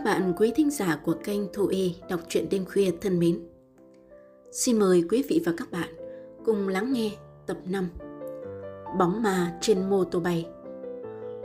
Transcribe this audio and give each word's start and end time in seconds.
Các 0.00 0.04
bạn 0.04 0.32
quý 0.36 0.52
thính 0.56 0.70
giả 0.70 1.00
của 1.04 1.14
kênh 1.24 1.40
Thu 1.52 1.66
Y 1.66 1.94
đọc 2.08 2.20
truyện 2.28 2.46
đêm 2.50 2.64
khuya 2.64 2.90
thân 3.00 3.18
mến. 3.18 3.40
Xin 4.52 4.78
mời 4.78 5.04
quý 5.10 5.24
vị 5.28 5.42
và 5.46 5.52
các 5.56 5.70
bạn 5.70 5.88
cùng 6.44 6.68
lắng 6.68 6.92
nghe 6.92 7.10
tập 7.46 7.56
5 7.66 7.88
Bóng 8.98 9.22
ma 9.22 9.58
trên 9.60 9.90
mô 9.90 10.04
tô 10.04 10.20
bay 10.20 10.46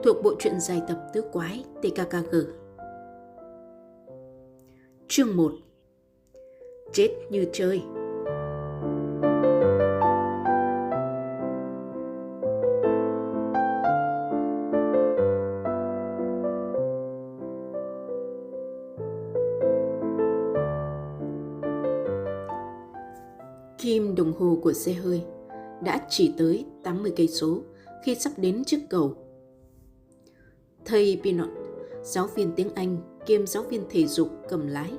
thuộc 0.03 0.23
bộ 0.23 0.35
truyện 0.39 0.59
dài 0.59 0.81
tập 0.87 1.07
tứ 1.13 1.21
quái 1.33 1.63
TKKG. 1.81 2.35
Chương 5.07 5.37
1 5.37 5.51
Chết 6.93 7.09
như 7.29 7.45
chơi 7.53 7.81
của 24.65 24.73
xe 24.73 24.93
hơi 24.93 25.23
đã 25.83 26.07
chỉ 26.09 26.33
tới 26.37 26.65
80 26.83 27.13
cây 27.15 27.27
số 27.27 27.61
khi 28.03 28.15
sắp 28.15 28.31
đến 28.37 28.63
trước 28.65 28.77
cầu. 28.89 29.15
Thầy 30.85 31.19
Pinot, 31.23 31.49
giáo 32.03 32.27
viên 32.27 32.51
tiếng 32.55 32.69
Anh 32.75 32.97
kiêm 33.25 33.47
giáo 33.47 33.63
viên 33.63 33.83
thể 33.89 34.07
dục 34.07 34.29
cầm 34.49 34.67
lái. 34.67 34.91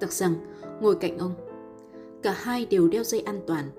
Tặc 0.00 0.12
rằng 0.12 0.34
ngồi 0.80 0.94
cạnh 0.94 1.18
ông, 1.18 1.34
cả 2.22 2.32
hai 2.32 2.66
đều 2.66 2.88
đeo 2.88 3.04
dây 3.04 3.20
an 3.20 3.40
toàn. 3.46 3.70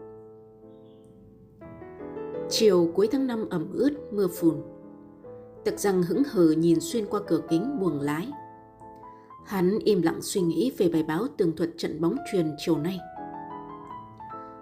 Chiều 2.50 2.92
cuối 2.96 3.08
tháng 3.12 3.28
5 3.28 3.50
ẩm 3.50 3.74
ướt 3.74 3.92
mưa 4.12 4.28
phùn. 4.28 4.56
Tặc 5.66 5.80
rằng 5.80 6.04
hững 6.04 6.24
hờ 6.24 6.52
nhìn 6.52 6.80
xuyên 6.80 7.06
qua 7.06 7.20
cửa 7.28 7.42
kính 7.50 7.80
buồng 7.80 8.00
lái. 8.00 8.28
Hắn 9.46 9.80
im 9.86 10.02
lặng 10.02 10.22
suy 10.22 10.42
nghĩ 10.42 10.72
về 10.78 10.90
bài 10.90 11.04
báo 11.04 11.28
tường 11.38 11.56
thuật 11.56 11.70
trận 11.78 12.02
bóng 12.02 12.16
truyền 12.32 12.56
chiều 12.58 12.78
nay 12.78 13.00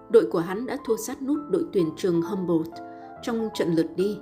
đội 0.09 0.25
của 0.25 0.39
hắn 0.39 0.65
đã 0.65 0.77
thua 0.85 0.97
sát 0.97 1.21
nút 1.21 1.39
đội 1.49 1.65
tuyển 1.73 1.89
trường 1.97 2.21
Humboldt 2.21 2.73
trong 3.23 3.49
trận 3.53 3.75
lượt 3.75 3.87
đi. 3.95 4.17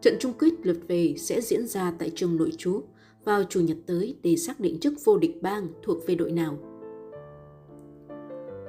Trận 0.00 0.14
chung 0.20 0.32
kết 0.38 0.50
lượt 0.62 0.78
về 0.88 1.14
sẽ 1.18 1.40
diễn 1.40 1.66
ra 1.66 1.92
tại 1.98 2.12
trường 2.14 2.36
nội 2.36 2.52
trú 2.58 2.82
vào 3.24 3.44
chủ 3.44 3.60
nhật 3.60 3.76
tới 3.86 4.16
để 4.22 4.36
xác 4.36 4.60
định 4.60 4.80
chức 4.80 4.94
vô 5.04 5.18
địch 5.18 5.42
bang 5.42 5.68
thuộc 5.82 6.06
về 6.06 6.14
đội 6.14 6.32
nào. 6.32 6.58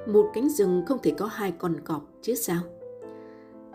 Một 0.06 0.30
cánh 0.34 0.48
rừng 0.48 0.82
không 0.86 0.98
thể 1.02 1.12
có 1.18 1.26
hai 1.26 1.52
con 1.58 1.80
cọp 1.84 2.10
chứ 2.22 2.34
sao? 2.34 2.62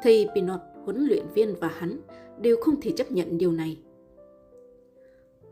Thầy 0.04 0.28
Pinot, 0.36 0.60
huấn 0.86 1.06
luyện 1.06 1.26
viên 1.34 1.56
và 1.60 1.68
hắn 1.68 2.00
đều 2.42 2.58
không 2.62 2.82
thể 2.82 2.92
chấp 2.92 3.12
nhận 3.12 3.38
điều 3.38 3.52
này. 3.52 3.80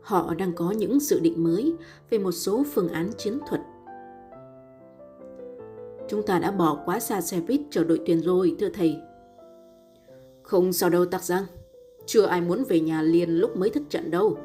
Họ 0.00 0.34
đang 0.34 0.52
có 0.52 0.70
những 0.70 1.00
dự 1.00 1.20
định 1.20 1.44
mới 1.44 1.74
về 2.10 2.18
một 2.18 2.32
số 2.32 2.64
phương 2.72 2.88
án 2.88 3.10
chiến 3.18 3.38
thuật 3.48 3.60
Chúng 6.08 6.22
ta 6.22 6.38
đã 6.38 6.50
bỏ 6.50 6.82
quá 6.84 7.00
xa 7.00 7.20
xe 7.20 7.40
buýt 7.40 7.60
chờ 7.70 7.84
đội 7.84 8.00
tuyển 8.06 8.20
rồi, 8.20 8.56
thưa 8.58 8.68
thầy. 8.68 8.96
Không 10.42 10.72
sao 10.72 10.90
đâu 10.90 11.06
tắc 11.06 11.22
răng. 11.22 11.44
Chưa 12.06 12.26
ai 12.26 12.40
muốn 12.40 12.64
về 12.68 12.80
nhà 12.80 13.02
liền 13.02 13.30
lúc 13.30 13.56
mới 13.56 13.70
thức 13.70 13.82
trận 13.88 14.10
đâu. 14.10 14.38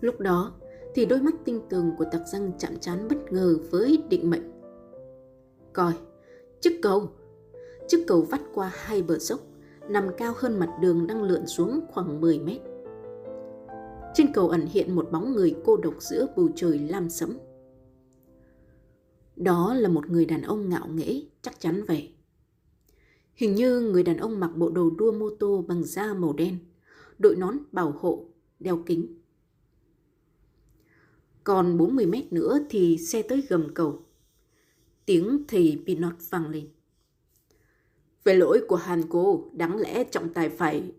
Lúc 0.00 0.20
đó 0.20 0.52
thì 0.94 1.06
đôi 1.06 1.22
mắt 1.22 1.34
tinh 1.44 1.60
tường 1.68 1.92
của 1.98 2.04
tặc 2.12 2.22
răng 2.26 2.52
chạm 2.58 2.76
trán 2.76 3.08
bất 3.08 3.32
ngờ 3.32 3.56
với 3.70 4.02
định 4.08 4.30
mệnh. 4.30 4.52
Coi, 5.72 5.92
chiếc 6.60 6.78
cầu. 6.82 7.08
Chiếc 7.88 8.04
cầu 8.06 8.20
vắt 8.20 8.40
qua 8.54 8.70
hai 8.74 9.02
bờ 9.02 9.18
dốc, 9.18 9.40
nằm 9.88 10.08
cao 10.16 10.32
hơn 10.36 10.58
mặt 10.58 10.70
đường 10.80 11.06
đang 11.06 11.22
lượn 11.22 11.46
xuống 11.46 11.80
khoảng 11.92 12.20
10 12.20 12.38
mét. 12.38 12.60
Trên 14.14 14.32
cầu 14.32 14.48
ẩn 14.48 14.66
hiện 14.66 14.94
một 14.94 15.08
bóng 15.12 15.32
người 15.32 15.56
cô 15.64 15.76
độc 15.76 15.94
giữa 15.98 16.26
bầu 16.36 16.48
trời 16.56 16.78
lam 16.78 17.10
sẫm. 17.10 17.38
Đó 19.40 19.74
là 19.74 19.88
một 19.88 20.10
người 20.10 20.26
đàn 20.26 20.42
ông 20.42 20.68
ngạo 20.68 20.88
nghễ, 20.88 21.22
chắc 21.42 21.60
chắn 21.60 21.84
vậy. 21.88 22.14
Hình 23.34 23.54
như 23.54 23.80
người 23.80 24.02
đàn 24.02 24.16
ông 24.16 24.40
mặc 24.40 24.50
bộ 24.56 24.70
đồ 24.70 24.90
đua 24.90 25.12
mô 25.12 25.30
tô 25.30 25.64
bằng 25.68 25.84
da 25.84 26.14
màu 26.14 26.32
đen, 26.32 26.58
đội 27.18 27.36
nón 27.36 27.58
bảo 27.72 27.90
hộ, 27.90 28.28
đeo 28.58 28.82
kính. 28.86 29.18
Còn 31.44 31.78
40 31.78 32.06
mét 32.06 32.32
nữa 32.32 32.58
thì 32.70 32.98
xe 32.98 33.22
tới 33.22 33.42
gầm 33.48 33.74
cầu. 33.74 34.06
Tiếng 35.06 35.44
thầy 35.48 35.82
Pinot 35.86 36.14
vang 36.30 36.48
lên. 36.48 36.68
Về 38.24 38.34
lỗi 38.34 38.64
của 38.68 38.76
Hàn 38.76 39.02
cô, 39.08 39.50
đáng 39.52 39.76
lẽ 39.76 40.04
trọng 40.04 40.32
tài 40.32 40.48
phải... 40.50 40.92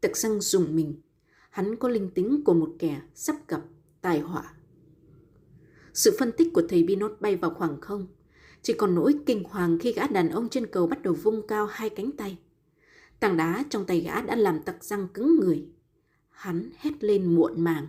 Tật 0.00 0.16
xăng 0.16 0.40
dùng 0.40 0.76
mình. 0.76 1.00
Hắn 1.50 1.76
có 1.76 1.88
linh 1.88 2.10
tính 2.10 2.42
của 2.44 2.54
một 2.54 2.72
kẻ 2.78 3.02
sắp 3.14 3.36
gặp 3.48 3.62
tai 4.00 4.20
họa. 4.20 4.54
Sự 5.94 6.16
phân 6.18 6.32
tích 6.32 6.48
của 6.54 6.62
thầy 6.68 6.82
Binot 6.82 7.20
bay 7.20 7.36
vào 7.36 7.50
khoảng 7.50 7.80
không. 7.80 8.06
Chỉ 8.62 8.72
còn 8.72 8.94
nỗi 8.94 9.14
kinh 9.26 9.44
hoàng 9.44 9.78
khi 9.78 9.92
gã 9.92 10.06
đàn 10.06 10.30
ông 10.30 10.48
trên 10.48 10.66
cầu 10.66 10.86
bắt 10.86 11.02
đầu 11.02 11.14
vung 11.14 11.46
cao 11.46 11.66
hai 11.66 11.90
cánh 11.90 12.12
tay. 12.12 12.38
Tảng 13.20 13.36
đá 13.36 13.64
trong 13.70 13.84
tay 13.86 14.00
gã 14.00 14.20
đã 14.20 14.36
làm 14.36 14.62
tặc 14.62 14.84
răng 14.84 15.08
cứng 15.14 15.36
người. 15.40 15.68
Hắn 16.30 16.70
hét 16.78 17.04
lên 17.04 17.34
muộn 17.34 17.64
màng. 17.64 17.86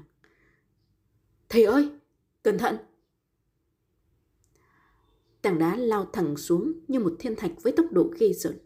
Thầy 1.50 1.64
ơi, 1.64 1.90
cẩn 2.44 2.58
thận! 2.58 2.78
Tảng 5.42 5.60
đá 5.60 5.76
lao 5.76 6.10
thẳng 6.14 6.38
xuống 6.38 6.74
như 6.88 7.00
một 7.00 7.16
thiên 7.20 7.36
thạch 7.36 7.52
với 7.62 7.74
tốc 7.74 7.86
độ 7.92 8.12
ghê 8.20 8.34
rợn, 8.34 8.58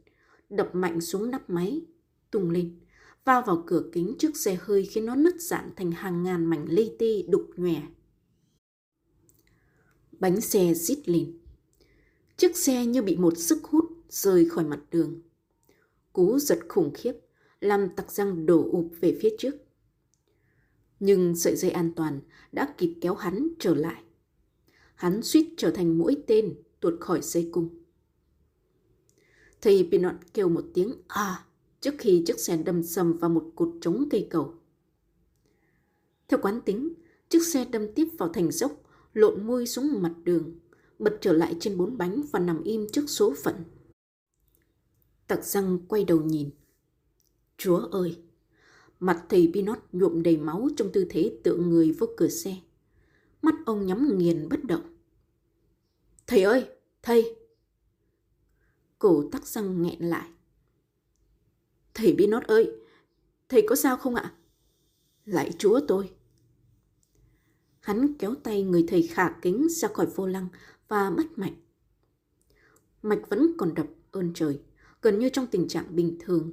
đập 0.49 0.69
mạnh 0.73 1.01
xuống 1.01 1.31
nắp 1.31 1.49
máy, 1.49 1.81
tung 2.31 2.49
lên, 2.49 2.79
va 3.25 3.41
vào 3.41 3.63
cửa 3.67 3.83
kính 3.91 4.15
trước 4.19 4.37
xe 4.37 4.57
hơi 4.61 4.85
khiến 4.85 5.05
nó 5.05 5.15
nứt 5.15 5.41
dạn 5.41 5.71
thành 5.75 5.91
hàng 5.91 6.23
ngàn 6.23 6.45
mảnh 6.45 6.65
li 6.69 6.91
ti 6.99 7.25
đục 7.29 7.49
nhòe 7.55 7.81
Bánh 10.19 10.41
xe 10.41 10.73
rít 10.73 11.09
lên. 11.09 11.37
Chiếc 12.37 12.57
xe 12.57 12.85
như 12.85 13.01
bị 13.01 13.17
một 13.17 13.37
sức 13.37 13.63
hút 13.63 13.85
rơi 14.09 14.45
khỏi 14.49 14.63
mặt 14.63 14.79
đường. 14.91 15.21
Cú 16.13 16.39
giật 16.39 16.59
khủng 16.69 16.91
khiếp, 16.93 17.13
làm 17.61 17.89
tặc 17.95 18.11
răng 18.11 18.45
đổ 18.45 18.69
ụp 18.71 18.91
về 19.01 19.17
phía 19.21 19.29
trước. 19.39 19.55
Nhưng 20.99 21.35
sợi 21.35 21.55
dây 21.55 21.71
an 21.71 21.93
toàn 21.95 22.21
đã 22.51 22.73
kịp 22.77 22.95
kéo 23.01 23.15
hắn 23.15 23.47
trở 23.59 23.75
lại. 23.75 24.03
Hắn 24.95 25.21
suýt 25.21 25.53
trở 25.57 25.71
thành 25.71 25.97
mũi 25.97 26.23
tên 26.27 26.55
tuột 26.79 26.93
khỏi 26.99 27.19
dây 27.21 27.49
cung. 27.51 27.69
Thầy 29.61 29.87
Pinot 29.91 30.15
kêu 30.33 30.49
một 30.49 30.65
tiếng 30.73 30.93
à 31.07 31.45
trước 31.81 31.93
khi 31.97 32.23
chiếc 32.25 32.39
xe 32.39 32.57
đâm 32.57 32.83
sầm 32.83 33.17
vào 33.17 33.29
một 33.29 33.51
cột 33.55 33.69
trống 33.81 34.07
cây 34.11 34.27
cầu. 34.29 34.53
Theo 36.27 36.39
quán 36.41 36.61
tính, 36.61 36.93
chiếc 37.29 37.43
xe 37.43 37.65
đâm 37.65 37.93
tiếp 37.95 38.07
vào 38.17 38.29
thành 38.29 38.51
dốc 38.51 38.81
lộn 39.13 39.47
môi 39.47 39.67
xuống 39.67 40.01
mặt 40.01 40.13
đường, 40.23 40.59
bật 40.99 41.17
trở 41.21 41.33
lại 41.33 41.55
trên 41.59 41.77
bốn 41.77 41.97
bánh 41.97 42.21
và 42.31 42.39
nằm 42.39 42.63
im 42.63 42.87
trước 42.91 43.03
số 43.07 43.33
phận. 43.43 43.55
Tặc 45.27 45.45
răng 45.45 45.79
quay 45.87 46.03
đầu 46.03 46.21
nhìn. 46.21 46.49
Chúa 47.57 47.77
ơi! 47.77 48.21
Mặt 48.99 49.25
thầy 49.29 49.51
Pinot 49.53 49.77
nhuộm 49.91 50.23
đầy 50.23 50.37
máu 50.37 50.69
trong 50.77 50.89
tư 50.93 51.05
thế 51.09 51.39
tựa 51.43 51.55
người 51.55 51.91
vô 51.91 52.07
cửa 52.17 52.27
xe. 52.27 52.55
Mắt 53.41 53.55
ông 53.65 53.85
nhắm 53.85 54.17
nghiền 54.17 54.49
bất 54.49 54.63
động. 54.63 54.95
Thầy 56.27 56.43
ơi! 56.43 56.65
Thầy! 57.01 57.35
Cổ 58.99 59.29
tắc 59.31 59.47
răng 59.47 59.81
nghẹn 59.81 59.99
lại. 59.99 60.29
Thầy 61.93 62.15
Pinot 62.17 62.43
ơi! 62.43 62.71
Thầy 63.49 63.63
có 63.67 63.75
sao 63.75 63.97
không 63.97 64.15
ạ? 64.15 64.33
Lại 65.25 65.51
chúa 65.57 65.79
tôi! 65.87 66.18
Hắn 67.79 68.13
kéo 68.13 68.35
tay 68.35 68.63
người 68.63 68.85
thầy 68.87 69.07
khả 69.07 69.29
kính 69.41 69.67
ra 69.69 69.87
khỏi 69.87 70.05
vô 70.15 70.27
lăng 70.27 70.47
và 70.87 71.09
bắt 71.09 71.25
mạch. 71.35 71.53
Mạch 73.01 73.29
vẫn 73.29 73.51
còn 73.57 73.73
đập 73.73 73.87
ơn 74.11 74.31
trời, 74.33 74.59
gần 75.01 75.19
như 75.19 75.29
trong 75.29 75.47
tình 75.47 75.67
trạng 75.67 75.95
bình 75.95 76.17
thường. 76.19 76.51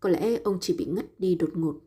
Có 0.00 0.08
lẽ 0.08 0.36
ông 0.36 0.58
chỉ 0.60 0.76
bị 0.78 0.84
ngất 0.84 1.20
đi 1.20 1.34
đột 1.34 1.50
ngột. 1.54 1.80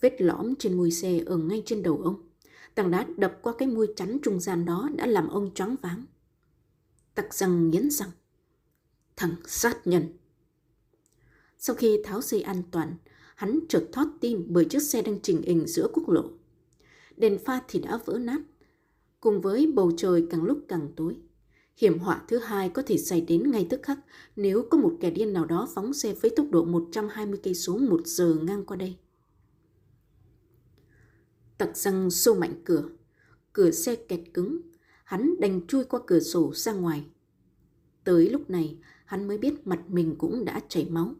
Vết 0.00 0.20
lõm 0.20 0.54
trên 0.58 0.76
mui 0.76 0.90
xe 0.90 1.20
ở 1.26 1.36
ngay 1.36 1.62
trên 1.66 1.82
đầu 1.82 2.00
ông. 2.04 2.28
Tảng 2.74 2.90
đá 2.90 3.06
đập 3.16 3.38
qua 3.42 3.54
cái 3.58 3.68
mui 3.68 3.86
chắn 3.96 4.18
trung 4.22 4.40
gian 4.40 4.64
đó 4.64 4.88
đã 4.96 5.06
làm 5.06 5.28
ông 5.28 5.54
choáng 5.54 5.76
váng. 5.82 6.04
Tặc 7.14 7.34
răng 7.34 7.70
nghiến 7.70 7.90
răng. 7.90 8.10
Thằng 9.16 9.34
sát 9.46 9.86
nhân. 9.86 10.18
Sau 11.58 11.76
khi 11.76 12.00
tháo 12.04 12.22
dây 12.22 12.42
an 12.42 12.62
toàn, 12.70 12.96
hắn 13.34 13.58
chợt 13.68 13.88
thoát 13.92 14.06
tim 14.20 14.46
bởi 14.48 14.64
chiếc 14.64 14.82
xe 14.82 15.02
đang 15.02 15.20
trình 15.22 15.42
hình 15.42 15.66
giữa 15.66 15.88
quốc 15.92 16.08
lộ 16.08 16.30
đèn 17.22 17.38
pha 17.38 17.62
thì 17.68 17.80
đã 17.80 17.98
vỡ 18.04 18.18
nát. 18.18 18.40
Cùng 19.20 19.40
với 19.40 19.72
bầu 19.74 19.92
trời 19.96 20.26
càng 20.30 20.42
lúc 20.42 20.58
càng 20.68 20.88
tối. 20.96 21.16
Hiểm 21.76 21.98
họa 21.98 22.22
thứ 22.28 22.38
hai 22.38 22.68
có 22.68 22.82
thể 22.86 22.98
xảy 22.98 23.20
đến 23.20 23.50
ngay 23.50 23.66
tức 23.70 23.80
khắc 23.82 23.98
nếu 24.36 24.66
có 24.70 24.78
một 24.78 24.96
kẻ 25.00 25.10
điên 25.10 25.32
nào 25.32 25.44
đó 25.44 25.68
phóng 25.74 25.92
xe 25.92 26.14
với 26.14 26.30
tốc 26.36 26.46
độ 26.50 26.64
120 26.64 27.40
cây 27.42 27.54
số 27.54 27.78
một 27.78 28.06
giờ 28.06 28.34
ngang 28.42 28.64
qua 28.66 28.76
đây. 28.76 28.96
Tặc 31.58 31.76
răng 31.76 32.10
xô 32.10 32.34
mạnh 32.34 32.54
cửa, 32.64 32.88
cửa 33.52 33.70
xe 33.70 33.96
kẹt 33.96 34.20
cứng, 34.34 34.60
hắn 35.04 35.34
đành 35.40 35.66
chui 35.66 35.84
qua 35.84 36.00
cửa 36.06 36.20
sổ 36.20 36.52
ra 36.54 36.72
ngoài. 36.72 37.04
Tới 38.04 38.30
lúc 38.30 38.50
này, 38.50 38.78
hắn 39.04 39.28
mới 39.28 39.38
biết 39.38 39.66
mặt 39.66 39.80
mình 39.88 40.14
cũng 40.18 40.44
đã 40.44 40.60
chảy 40.68 40.88
máu. 40.90 41.14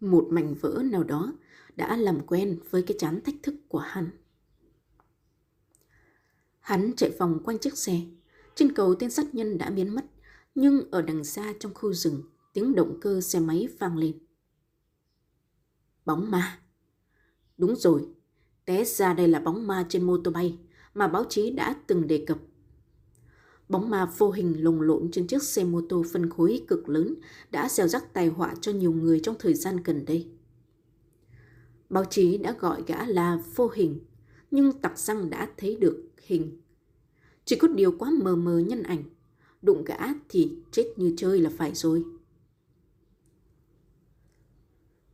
Một 0.00 0.26
mảnh 0.30 0.54
vỡ 0.54 0.82
nào 0.84 1.04
đó 1.04 1.32
đã 1.76 1.96
làm 1.96 2.26
quen 2.26 2.58
với 2.70 2.82
cái 2.82 2.96
chán 2.98 3.20
thách 3.24 3.36
thức 3.42 3.54
của 3.68 3.78
hắn. 3.78 4.10
Hắn 6.68 6.92
chạy 6.96 7.10
vòng 7.18 7.40
quanh 7.44 7.58
chiếc 7.58 7.78
xe. 7.78 8.00
Trên 8.54 8.72
cầu 8.72 8.94
tên 8.94 9.10
sát 9.10 9.34
nhân 9.34 9.58
đã 9.58 9.70
biến 9.70 9.94
mất, 9.94 10.04
nhưng 10.54 10.90
ở 10.90 11.02
đằng 11.02 11.24
xa 11.24 11.54
trong 11.60 11.74
khu 11.74 11.92
rừng, 11.92 12.22
tiếng 12.52 12.74
động 12.74 12.98
cơ 13.00 13.20
xe 13.20 13.40
máy 13.40 13.68
vang 13.78 13.96
lên. 13.96 14.18
Bóng 16.04 16.30
ma. 16.30 16.58
Đúng 17.58 17.76
rồi, 17.76 18.08
té 18.64 18.84
ra 18.84 19.14
đây 19.14 19.28
là 19.28 19.40
bóng 19.40 19.66
ma 19.66 19.86
trên 19.88 20.02
mô 20.02 20.18
tô 20.18 20.30
bay 20.30 20.58
mà 20.94 21.08
báo 21.08 21.24
chí 21.28 21.50
đã 21.50 21.76
từng 21.86 22.06
đề 22.06 22.24
cập. 22.26 22.38
Bóng 23.68 23.90
ma 23.90 24.04
vô 24.18 24.30
hình 24.30 24.64
lồng 24.64 24.80
lộn 24.80 25.10
trên 25.12 25.26
chiếc 25.26 25.42
xe 25.42 25.64
mô 25.64 25.80
tô 25.88 26.04
phân 26.12 26.30
khối 26.30 26.64
cực 26.68 26.88
lớn 26.88 27.14
đã 27.50 27.68
gieo 27.68 27.88
rắc 27.88 28.12
tai 28.12 28.26
họa 28.26 28.54
cho 28.60 28.72
nhiều 28.72 28.92
người 28.92 29.20
trong 29.20 29.36
thời 29.38 29.54
gian 29.54 29.76
gần 29.76 30.04
đây. 30.04 30.30
Báo 31.90 32.04
chí 32.04 32.38
đã 32.38 32.52
gọi 32.60 32.82
gã 32.86 33.06
là 33.06 33.42
vô 33.54 33.70
hình, 33.74 34.00
nhưng 34.50 34.72
tặc 34.72 34.98
răng 34.98 35.30
đã 35.30 35.48
thấy 35.56 35.76
được 35.76 36.07
hình. 36.28 36.60
Chỉ 37.44 37.56
có 37.56 37.68
điều 37.68 37.92
quá 37.98 38.10
mờ 38.22 38.36
mờ 38.36 38.58
nhân 38.58 38.82
ảnh, 38.82 39.02
đụng 39.62 39.84
gã 39.84 39.96
thì 40.28 40.58
chết 40.70 40.92
như 40.96 41.14
chơi 41.16 41.40
là 41.40 41.50
phải 41.56 41.74
rồi. 41.74 42.04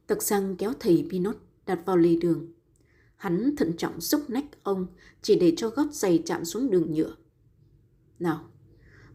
Tặc 0.07 0.23
răng 0.23 0.57
kéo 0.57 0.73
thầy 0.81 1.07
Pinot 1.11 1.37
đặt 1.67 1.81
vào 1.87 1.97
lề 1.97 2.17
đường. 2.17 2.53
Hắn 3.17 3.57
thận 3.57 3.73
trọng 3.77 4.01
xúc 4.01 4.31
nách 4.31 4.63
ông 4.63 4.87
chỉ 5.23 5.39
để 5.39 5.55
cho 5.57 5.69
gót 5.69 5.93
giày 5.93 6.23
chạm 6.27 6.45
xuống 6.45 6.71
đường 6.71 6.93
nhựa. 6.93 7.17
Nào, 8.19 8.45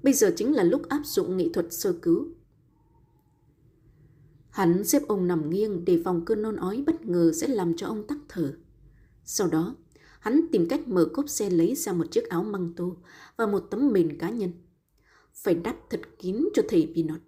bây 0.04 0.14
giờ 0.14 0.34
chính 0.36 0.56
là 0.56 0.64
lúc 0.64 0.90
áp 0.90 1.02
dụng 1.06 1.38
nghệ 1.38 1.50
thuật 1.54 1.74
sơ 1.74 1.94
cứu. 2.02 2.28
Hắn 4.50 4.84
xếp 4.84 5.02
ông 5.08 5.28
nằm 5.28 5.50
nghiêng 5.50 5.86
để 5.86 6.02
phòng 6.06 6.26
cơn 6.26 6.42
nôn 6.42 6.56
ói 6.56 6.84
bất 6.88 7.06
ngờ 7.06 7.32
sẽ 7.36 7.48
làm 7.48 7.76
cho 7.76 7.88
ông 7.88 8.08
tắc 8.08 8.18
thở. 8.30 8.54
Sau 9.26 9.48
đó, 9.48 9.76
hắn 10.20 10.46
tìm 10.52 10.68
cách 10.70 10.88
mở 10.88 11.10
cốp 11.14 11.30
xe 11.30 11.50
lấy 11.50 11.76
ra 11.76 11.94
một 11.94 12.12
chiếc 12.12 12.30
áo 12.30 12.44
măng 12.44 12.74
tô 12.76 12.96
và 13.38 13.48
một 13.48 13.60
tấm 13.60 13.92
mền 13.92 14.18
cá 14.18 14.30
nhân. 14.30 14.52
Phải 15.34 15.54
đắp 15.54 15.76
thật 15.90 16.02
kín 16.20 16.50
cho 16.54 16.64
thầy 16.70 16.92
Pinot. 16.96 17.20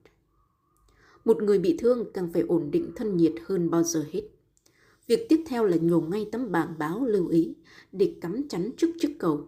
Một 1.25 1.43
người 1.43 1.59
bị 1.59 1.77
thương 1.77 2.11
càng 2.13 2.33
phải 2.33 2.41
ổn 2.41 2.71
định 2.71 2.91
thân 2.95 3.17
nhiệt 3.17 3.33
hơn 3.45 3.69
bao 3.69 3.83
giờ 3.83 4.05
hết. 4.11 4.21
Việc 5.07 5.25
tiếp 5.29 5.43
theo 5.47 5.65
là 5.65 5.77
nhổ 5.77 6.01
ngay 6.01 6.29
tấm 6.31 6.51
bảng 6.51 6.75
báo 6.77 7.05
lưu 7.05 7.27
ý 7.27 7.55
để 7.91 8.15
cắm 8.21 8.47
chắn 8.47 8.71
trước 8.77 8.88
chiếc 8.99 9.15
cầu. 9.19 9.47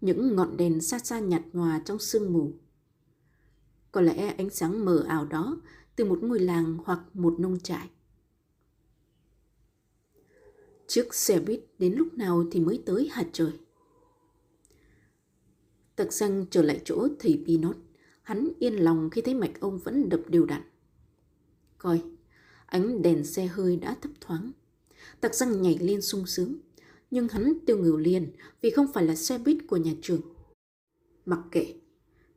Những 0.00 0.36
ngọn 0.36 0.56
đèn 0.56 0.80
xa 0.80 0.98
xa 0.98 1.18
nhạt 1.18 1.42
nhòa 1.52 1.82
trong 1.84 1.98
sương 1.98 2.32
mù. 2.32 2.52
Có 3.92 4.00
lẽ 4.00 4.34
ánh 4.38 4.50
sáng 4.50 4.84
mờ 4.84 5.04
ảo 5.08 5.24
đó 5.24 5.60
từ 5.96 6.04
một 6.04 6.18
ngôi 6.22 6.40
làng 6.40 6.78
hoặc 6.84 7.00
một 7.14 7.40
nông 7.40 7.60
trại. 7.60 7.90
Chiếc 10.90 11.14
xe 11.14 11.40
buýt 11.40 11.60
đến 11.78 11.94
lúc 11.94 12.14
nào 12.14 12.44
thì 12.50 12.60
mới 12.60 12.82
tới 12.86 13.08
hạt 13.12 13.26
trời. 13.32 13.52
Tật 15.96 16.12
răng 16.12 16.46
trở 16.50 16.62
lại 16.62 16.80
chỗ 16.84 17.08
thầy 17.18 17.42
Pinot. 17.46 17.76
Hắn 18.22 18.48
yên 18.58 18.74
lòng 18.74 19.10
khi 19.10 19.20
thấy 19.20 19.34
mạch 19.34 19.60
ông 19.60 19.78
vẫn 19.78 20.08
đập 20.08 20.20
đều 20.28 20.46
đặn. 20.46 20.62
Coi, 21.78 22.02
ánh 22.66 23.02
đèn 23.02 23.24
xe 23.24 23.46
hơi 23.46 23.76
đã 23.76 23.96
thấp 24.02 24.12
thoáng. 24.20 24.52
Tặc 25.20 25.34
răng 25.34 25.62
nhảy 25.62 25.78
lên 25.78 26.02
sung 26.02 26.26
sướng, 26.26 26.56
nhưng 27.10 27.28
hắn 27.28 27.58
tiêu 27.66 27.78
ngửu 27.78 27.96
liền 27.96 28.32
vì 28.60 28.70
không 28.70 28.92
phải 28.92 29.04
là 29.06 29.14
xe 29.14 29.38
buýt 29.38 29.58
của 29.68 29.76
nhà 29.76 29.92
trường. 30.02 30.20
Mặc 31.26 31.40
kệ, 31.50 31.74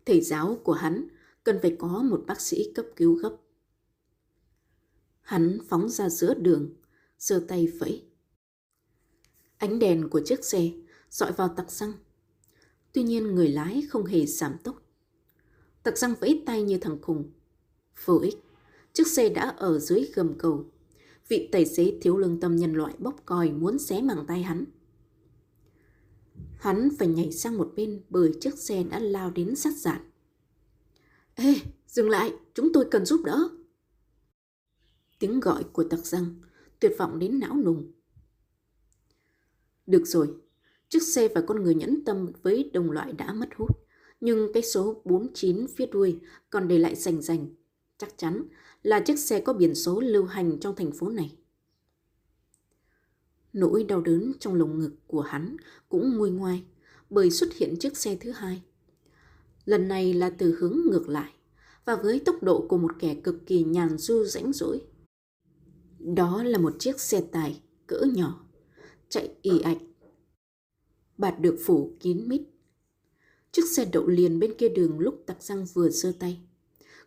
thầy 0.06 0.22
giáo 0.22 0.60
của 0.64 0.74
hắn 0.74 1.08
cần 1.44 1.60
phải 1.62 1.76
có 1.80 2.04
một 2.04 2.24
bác 2.28 2.42
sĩ 2.42 2.72
cấp 2.76 2.86
cứu 2.96 3.14
gấp. 3.14 3.38
Hắn 5.22 5.58
phóng 5.70 5.90
ra 5.90 6.10
giữa 6.10 6.34
đường, 6.34 6.76
giơ 7.18 7.46
tay 7.48 7.68
vẫy. 7.80 8.13
Ánh 9.64 9.80
đèn 9.80 10.10
của 10.10 10.22
chiếc 10.26 10.46
xe 10.46 10.72
dọi 11.10 11.32
vào 11.32 11.54
tặc 11.58 11.72
xăng. 11.72 11.94
Tuy 12.94 13.04
nhiên 13.04 13.36
người 13.36 13.48
lái 13.48 13.84
không 13.90 14.06
hề 14.06 14.26
giảm 14.26 14.58
tốc. 14.64 14.82
Tặc 15.84 15.98
xăng 15.98 16.16
vẫy 16.20 16.44
tay 16.46 16.64
như 16.64 16.78
thằng 16.78 17.02
khùng. 17.02 17.32
Vô 18.06 18.20
ích, 18.20 18.38
chiếc 18.94 19.08
xe 19.08 19.30
đã 19.30 19.50
ở 19.50 19.80
dưới 19.80 20.12
gầm 20.16 20.38
cầu. 20.38 20.66
Vị 21.28 21.50
tài 21.52 21.66
xế 21.66 21.98
thiếu 22.02 22.18
lương 22.18 22.40
tâm 22.40 22.56
nhân 22.56 22.74
loại 22.74 22.94
bốc 23.00 23.22
còi 23.26 23.52
muốn 23.52 23.80
xé 23.80 24.02
màng 24.02 24.26
tay 24.28 24.44
hắn. 24.44 24.66
Hắn 26.60 26.90
phải 27.00 27.08
nhảy 27.08 27.32
sang 27.32 27.58
một 27.58 27.74
bên 27.76 28.02
bởi 28.10 28.32
chiếc 28.42 28.58
xe 28.58 28.84
đã 28.84 29.00
lao 29.00 29.32
đến 29.32 29.56
sát 29.56 29.78
dạn. 29.78 30.12
Ê, 31.36 31.56
dừng 31.88 32.10
lại, 32.10 32.34
chúng 32.54 32.74
tôi 32.74 32.88
cần 32.92 33.06
giúp 33.06 33.22
đỡ. 33.26 33.50
Tiếng 35.20 35.40
gọi 35.40 35.64
của 35.64 35.84
tặc 35.84 36.06
răng, 36.06 36.36
tuyệt 36.80 36.92
vọng 36.98 37.20
đến 37.20 37.40
não 37.40 37.56
nùng. 37.56 37.92
Được 39.88 40.04
rồi, 40.06 40.28
chiếc 40.90 41.04
xe 41.04 41.28
và 41.28 41.42
con 41.42 41.64
người 41.64 41.76
nhẫn 41.76 42.06
tâm 42.06 42.32
với 42.42 42.70
đồng 42.74 42.92
loại 42.92 43.14
đã 43.14 43.34
mất 43.34 43.50
hút. 43.56 43.70
Nhưng 44.22 44.54
cái 44.54 44.64
số 44.64 45.02
49 45.06 45.68
phía 45.76 45.86
đuôi 45.86 46.20
còn 46.50 46.68
để 46.68 46.80
lại 46.80 46.96
rành 46.96 47.22
rành. 47.22 47.48
Chắc 47.98 48.18
chắn 48.18 48.44
là 48.84 49.00
chiếc 49.00 49.20
xe 49.20 49.42
có 49.42 49.54
biển 49.54 49.76
số 49.76 50.00
lưu 50.00 50.26
hành 50.26 50.60
trong 50.60 50.76
thành 50.76 50.92
phố 50.92 51.10
này. 51.10 51.38
Nỗi 53.54 53.84
đau 53.84 54.02
đớn 54.02 54.32
trong 54.40 54.56
lồng 54.56 54.80
ngực 54.80 54.92
của 55.08 55.22
hắn 55.22 55.58
cũng 55.90 56.18
nguôi 56.18 56.32
ngoai 56.32 56.64
bởi 57.10 57.32
xuất 57.32 57.54
hiện 57.54 57.76
chiếc 57.80 57.98
xe 57.98 58.16
thứ 58.16 58.32
hai. 58.32 58.64
Lần 59.66 59.88
này 59.88 60.14
là 60.14 60.30
từ 60.30 60.56
hướng 60.60 60.78
ngược 60.92 61.10
lại 61.10 61.34
và 61.86 61.96
với 61.96 62.20
tốc 62.20 62.44
độ 62.44 62.66
của 62.70 62.78
một 62.78 62.92
kẻ 63.00 63.16
cực 63.24 63.36
kỳ 63.46 63.64
nhàn 63.64 63.98
du 63.98 64.24
rãnh 64.24 64.54
rỗi. 64.54 64.82
Đó 66.00 66.44
là 66.44 66.58
một 66.58 66.76
chiếc 66.80 67.02
xe 67.02 67.22
tải 67.22 67.62
cỡ 67.88 68.06
nhỏ, 68.16 68.43
chạy 69.14 69.30
ì 69.42 69.60
ạch. 69.60 69.78
Bạt 71.18 71.40
được 71.40 71.58
phủ 71.66 71.98
kín 72.00 72.28
mít. 72.28 72.42
Chiếc 73.52 73.66
xe 73.76 73.86
đậu 73.86 74.08
liền 74.08 74.40
bên 74.40 74.54
kia 74.58 74.70
đường 74.70 75.00
lúc 75.00 75.24
tặc 75.26 75.44
răng 75.44 75.66
vừa 75.74 75.90
giơ 75.90 76.14
tay. 76.20 76.42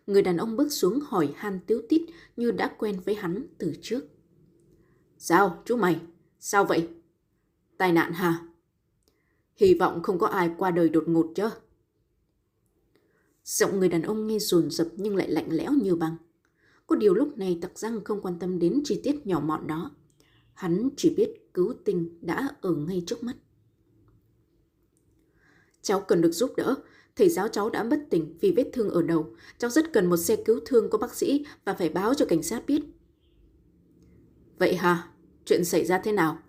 Người 0.07 0.21
đàn 0.21 0.37
ông 0.37 0.55
bước 0.55 0.69
xuống 0.69 0.99
hỏi 1.03 1.33
han 1.35 1.59
tiếu 1.67 1.81
tít 1.89 2.01
như 2.37 2.51
đã 2.51 2.75
quen 2.77 2.99
với 3.05 3.15
hắn 3.15 3.47
từ 3.57 3.73
trước. 3.81 4.05
Sao, 5.17 5.63
chú 5.65 5.75
mày? 5.75 6.01
Sao 6.39 6.65
vậy? 6.65 6.87
Tai 7.77 7.91
nạn 7.91 8.13
hả? 8.13 8.47
Hy 9.55 9.73
vọng 9.73 10.03
không 10.03 10.19
có 10.19 10.27
ai 10.27 10.51
qua 10.57 10.71
đời 10.71 10.89
đột 10.89 11.03
ngột 11.07 11.31
chứ. 11.35 11.49
Giọng 13.43 13.79
người 13.79 13.89
đàn 13.89 14.01
ông 14.01 14.27
nghe 14.27 14.39
rồn 14.39 14.71
rập 14.71 14.87
nhưng 14.95 15.15
lại 15.15 15.29
lạnh 15.29 15.47
lẽo 15.49 15.71
như 15.71 15.95
băng. 15.95 16.15
Có 16.87 16.95
điều 16.95 17.13
lúc 17.13 17.37
này 17.37 17.59
tặc 17.61 17.79
răng 17.79 18.03
không 18.03 18.21
quan 18.21 18.39
tâm 18.39 18.59
đến 18.59 18.81
chi 18.83 19.01
tiết 19.03 19.27
nhỏ 19.27 19.39
mọn 19.39 19.67
đó. 19.67 19.91
Hắn 20.53 20.89
chỉ 20.97 21.13
biết 21.17 21.46
cứu 21.57 21.73
tinh 21.85 22.17
đã 22.21 22.49
ở 22.61 22.75
ngay 22.75 23.03
trước 23.07 23.23
mắt. 23.23 23.35
Cháu 25.81 26.01
cần 26.01 26.21
được 26.21 26.31
giúp 26.31 26.53
đỡ. 26.57 26.75
Thầy 27.15 27.29
giáo 27.29 27.47
cháu 27.47 27.69
đã 27.69 27.83
bất 27.83 27.99
tỉnh 28.09 28.37
vì 28.41 28.53
vết 28.57 28.69
thương 28.73 28.89
ở 28.89 29.01
đầu. 29.01 29.35
Cháu 29.57 29.69
rất 29.69 29.93
cần 29.93 30.05
một 30.05 30.17
xe 30.17 30.35
cứu 30.45 30.59
thương 30.65 30.89
có 30.89 30.97
bác 30.97 31.15
sĩ 31.15 31.45
và 31.65 31.73
phải 31.73 31.89
báo 31.89 32.13
cho 32.13 32.25
cảnh 32.25 32.43
sát 32.43 32.65
biết. 32.67 32.81
Vậy 34.57 34.75
hả? 34.75 35.11
Chuyện 35.45 35.65
xảy 35.65 35.85
ra 35.85 36.01
thế 36.03 36.11
nào? 36.11 36.39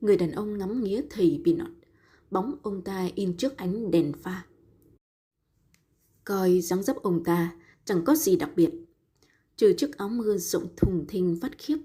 Người 0.00 0.16
đàn 0.16 0.32
ông 0.32 0.58
ngắm 0.58 0.84
nghía 0.84 1.02
thầy 1.10 1.40
Pinot. 1.44 1.70
Bóng 2.30 2.58
ông 2.62 2.82
ta 2.82 3.08
in 3.14 3.36
trước 3.36 3.56
ánh 3.56 3.90
đèn 3.90 4.12
pha. 4.22 4.46
Coi 6.24 6.60
dáng 6.60 6.82
dấp 6.82 6.96
ông 6.96 7.24
ta, 7.24 7.56
chẳng 7.84 8.04
có 8.04 8.14
gì 8.14 8.36
đặc 8.36 8.50
biệt. 8.56 8.70
Trừ 9.56 9.74
chiếc 9.78 9.96
áo 9.96 10.08
mưa 10.08 10.36
rộng 10.36 10.68
thùng 10.76 11.04
thình 11.08 11.38
vắt 11.40 11.58
khiếp 11.58 11.78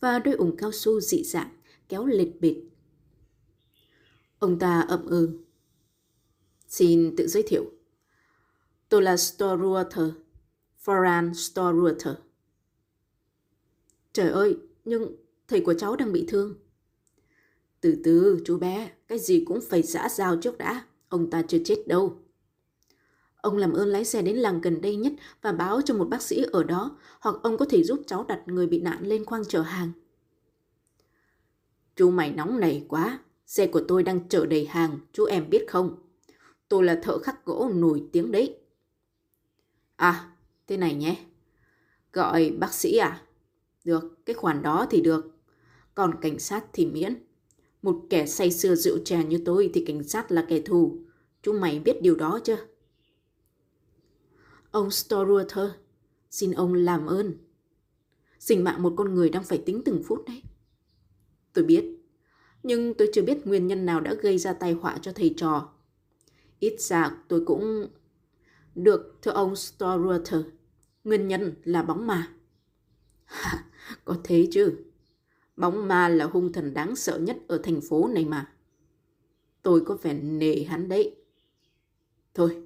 và 0.00 0.18
đôi 0.18 0.34
ủng 0.34 0.56
cao 0.56 0.72
su 0.72 1.00
dị 1.00 1.24
dạng 1.24 1.50
kéo 1.88 2.06
lệch 2.06 2.40
bệt. 2.40 2.54
Ông 4.38 4.58
ta 4.58 4.80
ậm 4.80 5.06
ừ. 5.06 5.30
Xin 6.68 7.16
tự 7.16 7.26
giới 7.26 7.42
thiệu. 7.42 7.64
Tôi 8.88 9.02
là 9.02 9.14
Storwater, 9.14 10.10
Foran 10.84 11.32
Storwater. 11.32 12.14
Trời 14.12 14.30
ơi, 14.30 14.56
nhưng 14.84 15.16
thầy 15.48 15.60
của 15.60 15.74
cháu 15.74 15.96
đang 15.96 16.12
bị 16.12 16.24
thương. 16.28 16.54
Từ 17.80 17.96
từ, 18.04 18.40
chú 18.44 18.58
bé, 18.58 18.90
cái 19.08 19.18
gì 19.18 19.44
cũng 19.46 19.60
phải 19.60 19.82
xã 19.82 20.08
giao 20.08 20.36
trước 20.36 20.58
đã. 20.58 20.86
Ông 21.08 21.30
ta 21.30 21.42
chưa 21.48 21.58
chết 21.64 21.88
đâu. 21.88 22.22
Ông 23.40 23.56
làm 23.56 23.72
ơn 23.72 23.88
lái 23.88 24.04
xe 24.04 24.22
đến 24.22 24.36
làng 24.36 24.60
gần 24.60 24.80
đây 24.80 24.96
nhất 24.96 25.12
và 25.42 25.52
báo 25.52 25.80
cho 25.82 25.94
một 25.94 26.08
bác 26.08 26.22
sĩ 26.22 26.44
ở 26.52 26.64
đó, 26.64 26.98
hoặc 27.20 27.36
ông 27.42 27.56
có 27.58 27.64
thể 27.64 27.82
giúp 27.82 28.02
cháu 28.06 28.24
đặt 28.28 28.42
người 28.46 28.66
bị 28.66 28.80
nạn 28.80 29.06
lên 29.06 29.24
khoang 29.24 29.44
chở 29.44 29.60
hàng. 29.60 29.92
Chú 31.96 32.10
mày 32.10 32.32
nóng 32.32 32.60
nảy 32.60 32.84
quá, 32.88 33.18
xe 33.46 33.66
của 33.66 33.82
tôi 33.88 34.02
đang 34.02 34.28
chở 34.28 34.46
đầy 34.46 34.66
hàng, 34.66 34.98
chú 35.12 35.24
em 35.24 35.50
biết 35.50 35.64
không? 35.68 35.96
Tôi 36.68 36.84
là 36.84 37.00
thợ 37.02 37.18
khắc 37.18 37.44
gỗ 37.44 37.70
nổi 37.74 38.02
tiếng 38.12 38.32
đấy. 38.32 38.58
À, 39.96 40.30
thế 40.66 40.76
này 40.76 40.94
nhé. 40.94 41.16
Gọi 42.12 42.50
bác 42.58 42.74
sĩ 42.74 42.96
à? 42.96 43.22
Được, 43.84 44.26
cái 44.26 44.34
khoản 44.34 44.62
đó 44.62 44.86
thì 44.90 45.00
được. 45.00 45.30
Còn 45.94 46.14
cảnh 46.20 46.38
sát 46.38 46.64
thì 46.72 46.86
miễn. 46.86 47.14
Một 47.82 48.00
kẻ 48.10 48.26
say 48.26 48.50
sưa 48.52 48.74
rượu 48.74 48.98
chè 49.04 49.24
như 49.24 49.42
tôi 49.44 49.70
thì 49.74 49.84
cảnh 49.84 50.04
sát 50.04 50.32
là 50.32 50.46
kẻ 50.48 50.60
thù. 50.60 50.98
Chú 51.42 51.52
mày 51.52 51.78
biết 51.78 52.02
điều 52.02 52.16
đó 52.16 52.40
chưa? 52.44 52.58
Ông 54.70 54.88
Storwater, 54.88 55.70
xin 56.30 56.52
ông 56.52 56.74
làm 56.74 57.06
ơn, 57.06 57.34
Sinh 58.38 58.64
mạng 58.64 58.82
một 58.82 58.94
con 58.96 59.14
người 59.14 59.30
đang 59.30 59.44
phải 59.44 59.62
tính 59.66 59.82
từng 59.84 60.02
phút 60.06 60.24
đấy. 60.26 60.42
Tôi 61.52 61.64
biết, 61.64 61.84
nhưng 62.62 62.94
tôi 62.94 63.10
chưa 63.12 63.22
biết 63.22 63.46
nguyên 63.46 63.66
nhân 63.66 63.86
nào 63.86 64.00
đã 64.00 64.14
gây 64.14 64.38
ra 64.38 64.52
tai 64.52 64.72
họa 64.72 64.98
cho 65.02 65.12
thầy 65.12 65.34
trò. 65.36 65.72
Ít 66.58 66.80
ra 66.80 67.16
tôi 67.28 67.44
cũng... 67.46 67.88
Được, 68.74 69.18
thưa 69.22 69.30
ông 69.30 69.54
Storwater, 69.54 70.42
nguyên 71.04 71.28
nhân 71.28 71.54
là 71.64 71.82
bóng 71.82 72.06
ma. 72.06 72.32
có 74.04 74.16
thế 74.24 74.48
chứ. 74.52 74.78
Bóng 75.56 75.88
ma 75.88 76.08
là 76.08 76.24
hung 76.24 76.52
thần 76.52 76.74
đáng 76.74 76.96
sợ 76.96 77.18
nhất 77.18 77.36
ở 77.48 77.60
thành 77.62 77.80
phố 77.80 78.08
này 78.08 78.24
mà. 78.24 78.52
Tôi 79.62 79.80
có 79.86 79.98
vẻ 80.02 80.14
nể 80.14 80.62
hắn 80.62 80.88
đấy. 80.88 81.16
Thôi, 82.34 82.62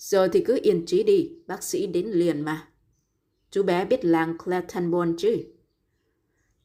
giờ 0.00 0.28
thì 0.28 0.44
cứ 0.44 0.58
yên 0.62 0.86
trí 0.86 1.02
đi, 1.02 1.32
bác 1.46 1.62
sĩ 1.62 1.86
đến 1.86 2.06
liền 2.06 2.40
mà. 2.40 2.68
Chú 3.50 3.62
bé 3.62 3.84
biết 3.84 4.04
làng 4.04 4.38
Clattenburn 4.38 5.16
chứ? 5.16 5.36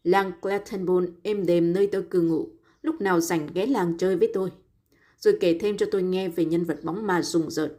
Làng 0.03 0.31
Clattenburn 0.41 1.05
êm 1.23 1.45
đềm 1.45 1.73
nơi 1.73 1.87
tôi 1.87 2.03
cư 2.09 2.21
ngụ, 2.21 2.49
lúc 2.81 3.01
nào 3.01 3.19
rảnh 3.19 3.47
ghé 3.53 3.65
làng 3.65 3.97
chơi 3.97 4.15
với 4.15 4.31
tôi. 4.33 4.51
Rồi 5.19 5.37
kể 5.41 5.57
thêm 5.61 5.77
cho 5.77 5.85
tôi 5.91 6.03
nghe 6.03 6.29
về 6.29 6.45
nhân 6.45 6.63
vật 6.63 6.79
bóng 6.83 7.07
ma 7.07 7.21
rùng 7.21 7.51
rợn. 7.51 7.71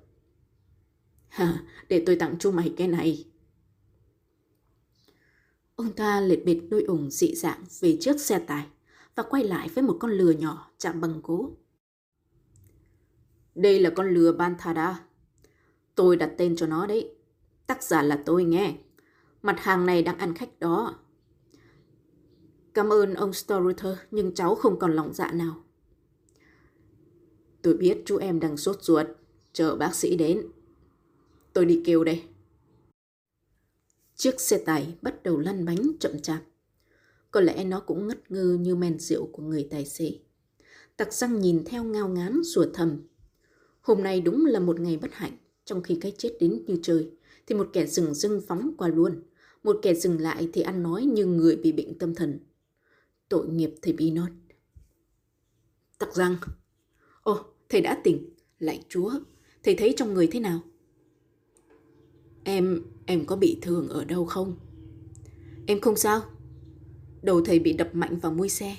Hả, 1.28 1.64
để 1.88 2.02
tôi 2.06 2.16
tặng 2.16 2.36
chú 2.38 2.50
mày 2.50 2.74
cái 2.76 2.88
này. 2.88 3.24
Ông 5.76 5.92
ta 5.92 6.20
liệt 6.20 6.44
biệt 6.44 6.60
đôi 6.70 6.82
ủng 6.82 7.10
dị 7.10 7.34
dạng 7.34 7.64
về 7.80 7.98
trước 8.00 8.20
xe 8.20 8.38
tải 8.38 8.66
và 9.14 9.22
quay 9.22 9.44
lại 9.44 9.68
với 9.74 9.84
một 9.84 9.96
con 10.00 10.10
lừa 10.10 10.30
nhỏ 10.30 10.70
chạm 10.78 11.00
bằng 11.00 11.20
cố. 11.22 11.50
Đây 13.54 13.80
là 13.80 13.90
con 13.90 14.14
lừa 14.14 14.32
Banthada. 14.32 15.06
Tôi 15.96 16.16
đặt 16.16 16.30
tên 16.38 16.56
cho 16.56 16.66
nó 16.66 16.86
đấy. 16.86 17.14
Tác 17.66 17.82
giả 17.82 18.02
là 18.02 18.22
tôi 18.26 18.44
nghe. 18.44 18.76
Mặt 19.42 19.56
hàng 19.58 19.86
này 19.86 20.02
đang 20.02 20.18
ăn 20.18 20.34
khách 20.34 20.58
đó. 20.60 20.98
Cảm 22.74 22.92
ơn 22.92 23.14
ông 23.14 23.32
Storyter, 23.32 23.98
nhưng 24.10 24.34
cháu 24.34 24.54
không 24.54 24.78
còn 24.78 24.92
lòng 24.92 25.12
dạ 25.14 25.32
nào. 25.32 25.64
Tôi 27.62 27.74
biết 27.74 28.02
chú 28.06 28.16
em 28.16 28.40
đang 28.40 28.56
sốt 28.56 28.82
ruột, 28.82 29.06
chờ 29.52 29.76
bác 29.76 29.94
sĩ 29.94 30.16
đến. 30.16 30.46
Tôi 31.52 31.64
đi 31.64 31.82
kêu 31.84 32.04
đây. 32.04 32.22
Chiếc 34.14 34.40
xe 34.40 34.58
tải 34.58 34.94
bắt 35.02 35.22
đầu 35.22 35.38
lăn 35.38 35.64
bánh 35.64 35.92
chậm 36.00 36.20
chạp. 36.20 36.42
Có 37.30 37.40
lẽ 37.40 37.64
nó 37.64 37.80
cũng 37.80 38.08
ngất 38.08 38.30
ngư 38.30 38.58
như 38.60 38.76
men 38.76 38.98
rượu 38.98 39.26
của 39.32 39.42
người 39.42 39.68
tài 39.70 39.86
xế. 39.86 40.18
Tặc 40.96 41.12
răng 41.12 41.40
nhìn 41.40 41.62
theo 41.66 41.84
ngao 41.84 42.08
ngán 42.08 42.40
rủa 42.44 42.66
thầm. 42.74 43.00
Hôm 43.80 44.02
nay 44.02 44.20
đúng 44.20 44.46
là 44.46 44.60
một 44.60 44.80
ngày 44.80 44.96
bất 44.96 45.12
hạnh. 45.12 45.36
Trong 45.66 45.82
khi 45.82 45.98
cái 46.00 46.12
chết 46.18 46.36
đến 46.40 46.62
như 46.66 46.78
trời, 46.82 47.10
thì 47.46 47.54
một 47.54 47.70
kẻ 47.72 47.86
dừng 47.86 48.14
dưng 48.14 48.40
phóng 48.48 48.74
qua 48.78 48.88
luôn. 48.88 49.22
Một 49.62 49.78
kẻ 49.82 49.94
dừng 49.94 50.20
lại 50.20 50.48
thì 50.52 50.62
ăn 50.62 50.82
nói 50.82 51.04
như 51.04 51.26
người 51.26 51.56
bị 51.56 51.72
bệnh 51.72 51.98
tâm 51.98 52.14
thần. 52.14 52.38
Tội 53.28 53.48
nghiệp 53.48 53.74
thầy 53.82 53.92
Binot. 53.92 54.30
Tặc 55.98 56.14
răng. 56.14 56.36
Ồ, 57.22 57.44
thầy 57.68 57.80
đã 57.80 58.00
tỉnh. 58.04 58.30
Lạy 58.58 58.84
chúa, 58.88 59.10
thầy 59.62 59.74
thấy 59.74 59.94
trong 59.96 60.14
người 60.14 60.26
thế 60.26 60.40
nào? 60.40 60.60
Em, 62.44 62.82
em 63.06 63.26
có 63.26 63.36
bị 63.36 63.58
thương 63.62 63.88
ở 63.88 64.04
đâu 64.04 64.24
không? 64.24 64.56
Em 65.66 65.80
không 65.80 65.96
sao. 65.96 66.22
Đầu 67.22 67.44
thầy 67.44 67.58
bị 67.58 67.72
đập 67.72 67.90
mạnh 67.92 68.18
vào 68.18 68.32
mui 68.32 68.48
xe. 68.48 68.76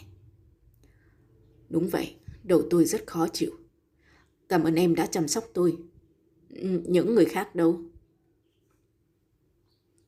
Đúng 1.69 1.87
vậy, 1.87 2.15
đầu 2.43 2.63
tôi 2.69 2.85
rất 2.85 3.07
khó 3.07 3.27
chịu. 3.27 3.51
Cảm 4.49 4.63
ơn 4.63 4.75
em 4.75 4.95
đã 4.95 5.05
chăm 5.05 5.27
sóc 5.27 5.43
tôi. 5.53 5.77
Những 6.49 7.15
người 7.15 7.25
khác 7.25 7.55
đâu? 7.55 7.81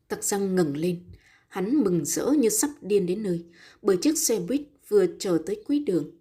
Tặc 0.08 0.24
răng 0.24 0.56
ngẩng 0.56 0.78
lên. 0.78 1.04
Hắn 1.48 1.76
mừng 1.84 2.06
rỡ 2.06 2.32
như 2.38 2.50
sắp 2.50 2.70
điên 2.82 3.06
đến 3.06 3.24
nơi, 3.24 3.46
bởi 3.82 3.98
chiếc 3.98 4.18
xe 4.18 4.40
buýt 4.40 4.62
vừa 4.88 5.06
chờ 5.20 5.42
tới 5.46 5.64
quý 5.68 5.80
đường. 5.80 6.12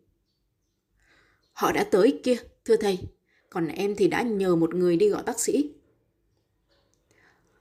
Họ 1.53 1.73
đã 1.73 1.85
tới 1.85 2.21
kia, 2.23 2.37
thưa 2.65 2.77
thầy. 2.77 2.99
Còn 3.51 3.67
em 3.67 3.95
thì 3.97 4.09
đã 4.09 4.23
nhờ 4.23 4.57
một 4.57 4.75
người 4.75 4.97
đi 4.97 5.09
gọi 5.09 5.23
bác 5.23 5.41
sĩ. 5.41 5.75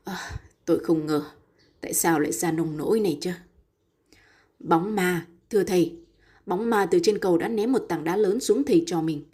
À, 0.03 0.39
tôi 0.65 0.79
không 0.79 1.05
ngờ. 1.05 1.23
Tại 1.81 1.93
sao 1.93 2.19
lại 2.19 2.31
ra 2.31 2.51
nông 2.51 2.77
nỗi 2.77 2.99
này 2.99 3.17
chứ? 3.21 3.31
Bóng 4.59 4.95
ma, 4.95 5.27
thưa 5.49 5.63
thầy. 5.63 5.99
Bóng 6.45 6.69
ma 6.69 6.87
từ 6.91 6.99
trên 7.03 7.19
cầu 7.19 7.37
đã 7.37 7.47
ném 7.47 7.71
một 7.71 7.85
tảng 7.89 8.03
đá 8.03 8.15
lớn 8.15 8.39
xuống 8.39 8.63
thầy 8.63 8.83
trò 8.87 9.01
mình. 9.01 9.25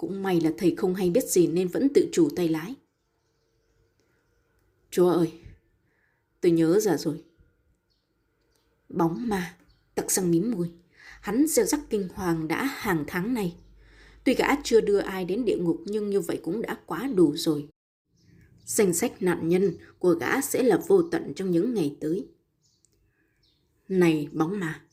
Cũng 0.00 0.22
may 0.22 0.40
là 0.40 0.52
thầy 0.58 0.74
không 0.76 0.94
hay 0.94 1.10
biết 1.10 1.24
gì 1.24 1.46
nên 1.46 1.68
vẫn 1.68 1.88
tự 1.94 2.08
chủ 2.12 2.28
tay 2.36 2.48
lái. 2.48 2.74
Chúa 4.90 5.10
ơi, 5.10 5.32
tôi 6.40 6.52
nhớ 6.52 6.80
ra 6.80 6.96
rồi. 6.96 7.24
Bóng 8.88 9.28
ma, 9.28 9.56
tặc 9.94 10.10
răng 10.10 10.30
mím 10.30 10.50
môi. 10.50 10.70
Hắn 11.20 11.46
gieo 11.46 11.66
rắc 11.66 11.80
kinh 11.90 12.08
hoàng 12.14 12.48
đã 12.48 12.64
hàng 12.64 13.04
tháng 13.06 13.34
này. 13.34 13.56
Tuy 14.24 14.34
gã 14.34 14.46
chưa 14.64 14.80
đưa 14.80 14.98
ai 14.98 15.24
đến 15.24 15.44
địa 15.44 15.56
ngục 15.56 15.82
nhưng 15.84 16.10
như 16.10 16.20
vậy 16.20 16.40
cũng 16.42 16.62
đã 16.62 16.78
quá 16.86 17.10
đủ 17.14 17.36
rồi. 17.36 17.68
Danh 18.64 18.94
sách 18.94 19.22
nạn 19.22 19.48
nhân 19.48 19.76
của 19.98 20.14
gã 20.14 20.40
sẽ 20.40 20.62
là 20.62 20.80
vô 20.88 21.02
tận 21.02 21.32
trong 21.36 21.50
những 21.50 21.74
ngày 21.74 21.96
tới. 22.00 22.28
Này 23.88 24.28
bóng 24.32 24.60
ma, 24.60 24.84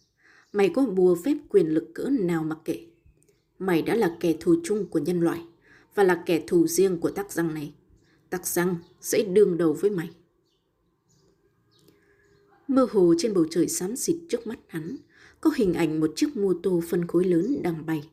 mày 0.52 0.70
có 0.70 0.86
bùa 0.86 1.18
phép 1.26 1.38
quyền 1.50 1.68
lực 1.68 1.92
cỡ 1.96 2.10
nào 2.10 2.44
mặc 2.44 2.58
kệ. 2.66 2.87
Mày 3.60 3.82
đã 3.82 3.96
là 3.96 4.18
kẻ 4.20 4.36
thù 4.40 4.56
chung 4.64 4.86
của 4.86 5.00
nhân 5.00 5.22
loại 5.22 5.46
và 5.96 6.04
là 6.04 6.24
kẻ 6.26 6.44
thù 6.48 6.68
riêng 6.68 7.00
của 7.00 7.10
tắc 7.10 7.32
răng 7.32 7.54
này. 7.54 7.74
Tắc 8.30 8.48
răng 8.48 8.76
sẽ 9.02 9.24
đương 9.24 9.58
đầu 9.58 9.74
với 9.74 9.92
mày. 9.92 10.10
Mơ 12.68 12.88
hồ 12.92 13.14
trên 13.18 13.34
bầu 13.34 13.46
trời 13.50 13.68
xám 13.68 13.96
xịt 13.96 14.16
trước 14.30 14.48
mắt 14.48 14.60
hắn, 14.68 14.98
có 15.42 15.52
hình 15.56 15.74
ảnh 15.74 16.00
một 16.00 16.12
chiếc 16.16 16.38
mô 16.38 16.54
tô 16.64 16.82
phân 16.88 17.08
khối 17.08 17.26
lớn 17.26 17.60
đang 17.64 17.86
bay. 17.86 18.10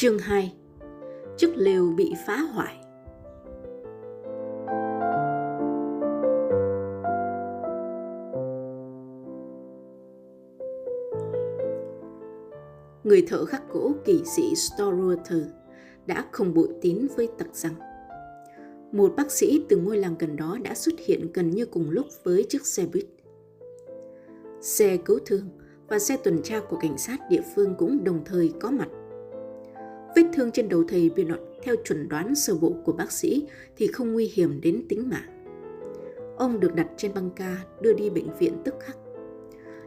Chương 0.00 0.18
2 0.18 0.54
Chiếc 1.36 1.56
lều 1.56 1.92
bị 1.96 2.14
phá 2.26 2.36
hoại 2.36 2.76
Người 13.04 13.22
thợ 13.28 13.44
khắc 13.44 13.62
gỗ 13.72 13.92
kỳ 14.04 14.22
sĩ 14.36 14.54
Storwater 14.54 15.44
đã 16.06 16.24
không 16.32 16.54
bội 16.54 16.68
tín 16.80 17.06
với 17.16 17.28
tặc 17.38 17.48
rằng, 17.52 17.74
Một 18.92 19.12
bác 19.16 19.32
sĩ 19.32 19.64
từ 19.68 19.76
ngôi 19.76 19.96
làng 19.96 20.14
gần 20.18 20.36
đó 20.36 20.58
đã 20.62 20.74
xuất 20.74 20.94
hiện 21.06 21.32
gần 21.34 21.50
như 21.50 21.66
cùng 21.66 21.90
lúc 21.90 22.06
với 22.24 22.46
chiếc 22.48 22.66
xe 22.66 22.86
buýt. 22.92 23.06
Xe 24.60 24.96
cứu 24.96 25.18
thương 25.26 25.48
và 25.88 25.98
xe 25.98 26.16
tuần 26.16 26.42
tra 26.42 26.60
của 26.60 26.76
cảnh 26.76 26.98
sát 26.98 27.18
địa 27.30 27.42
phương 27.54 27.74
cũng 27.78 28.04
đồng 28.04 28.24
thời 28.24 28.52
có 28.60 28.70
mặt 28.70 28.88
Vết 30.16 30.24
thương 30.32 30.50
trên 30.50 30.68
đầu 30.68 30.84
thầy 30.88 31.10
Bernard 31.10 31.42
theo 31.62 31.74
chuẩn 31.84 32.08
đoán 32.08 32.34
sơ 32.34 32.54
bộ 32.54 32.72
của 32.84 32.92
bác 32.92 33.12
sĩ 33.12 33.46
thì 33.76 33.86
không 33.86 34.12
nguy 34.12 34.32
hiểm 34.34 34.60
đến 34.60 34.84
tính 34.88 35.08
mạng. 35.10 35.44
Ông 36.36 36.60
được 36.60 36.74
đặt 36.74 36.86
trên 36.96 37.14
băng 37.14 37.30
ca 37.36 37.56
đưa 37.80 37.92
đi 37.92 38.10
bệnh 38.10 38.38
viện 38.38 38.52
tức 38.64 38.74
khắc. 38.80 38.96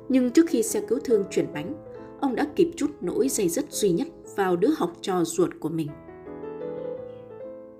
Nhưng 0.10 0.32
trước 0.32 0.46
khi 0.50 0.63
xe 0.63 0.82
cứu 0.88 1.00
thương 1.04 1.24
chuyển 1.32 1.54
bánh, 1.54 1.74
ông 2.20 2.36
đã 2.36 2.48
kịp 2.56 2.72
chút 2.75 2.92
nỗi 3.01 3.30
dây 3.30 3.50
dứt 3.50 3.66
duy 3.70 3.92
nhất 3.92 4.08
vào 4.36 4.56
đứa 4.56 4.70
học 4.78 4.94
trò 5.01 5.24
ruột 5.24 5.50
của 5.60 5.70
mình. 5.70 5.88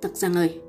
Tặc 0.02 0.18
Giang 0.18 0.34
ơi, 0.34 0.62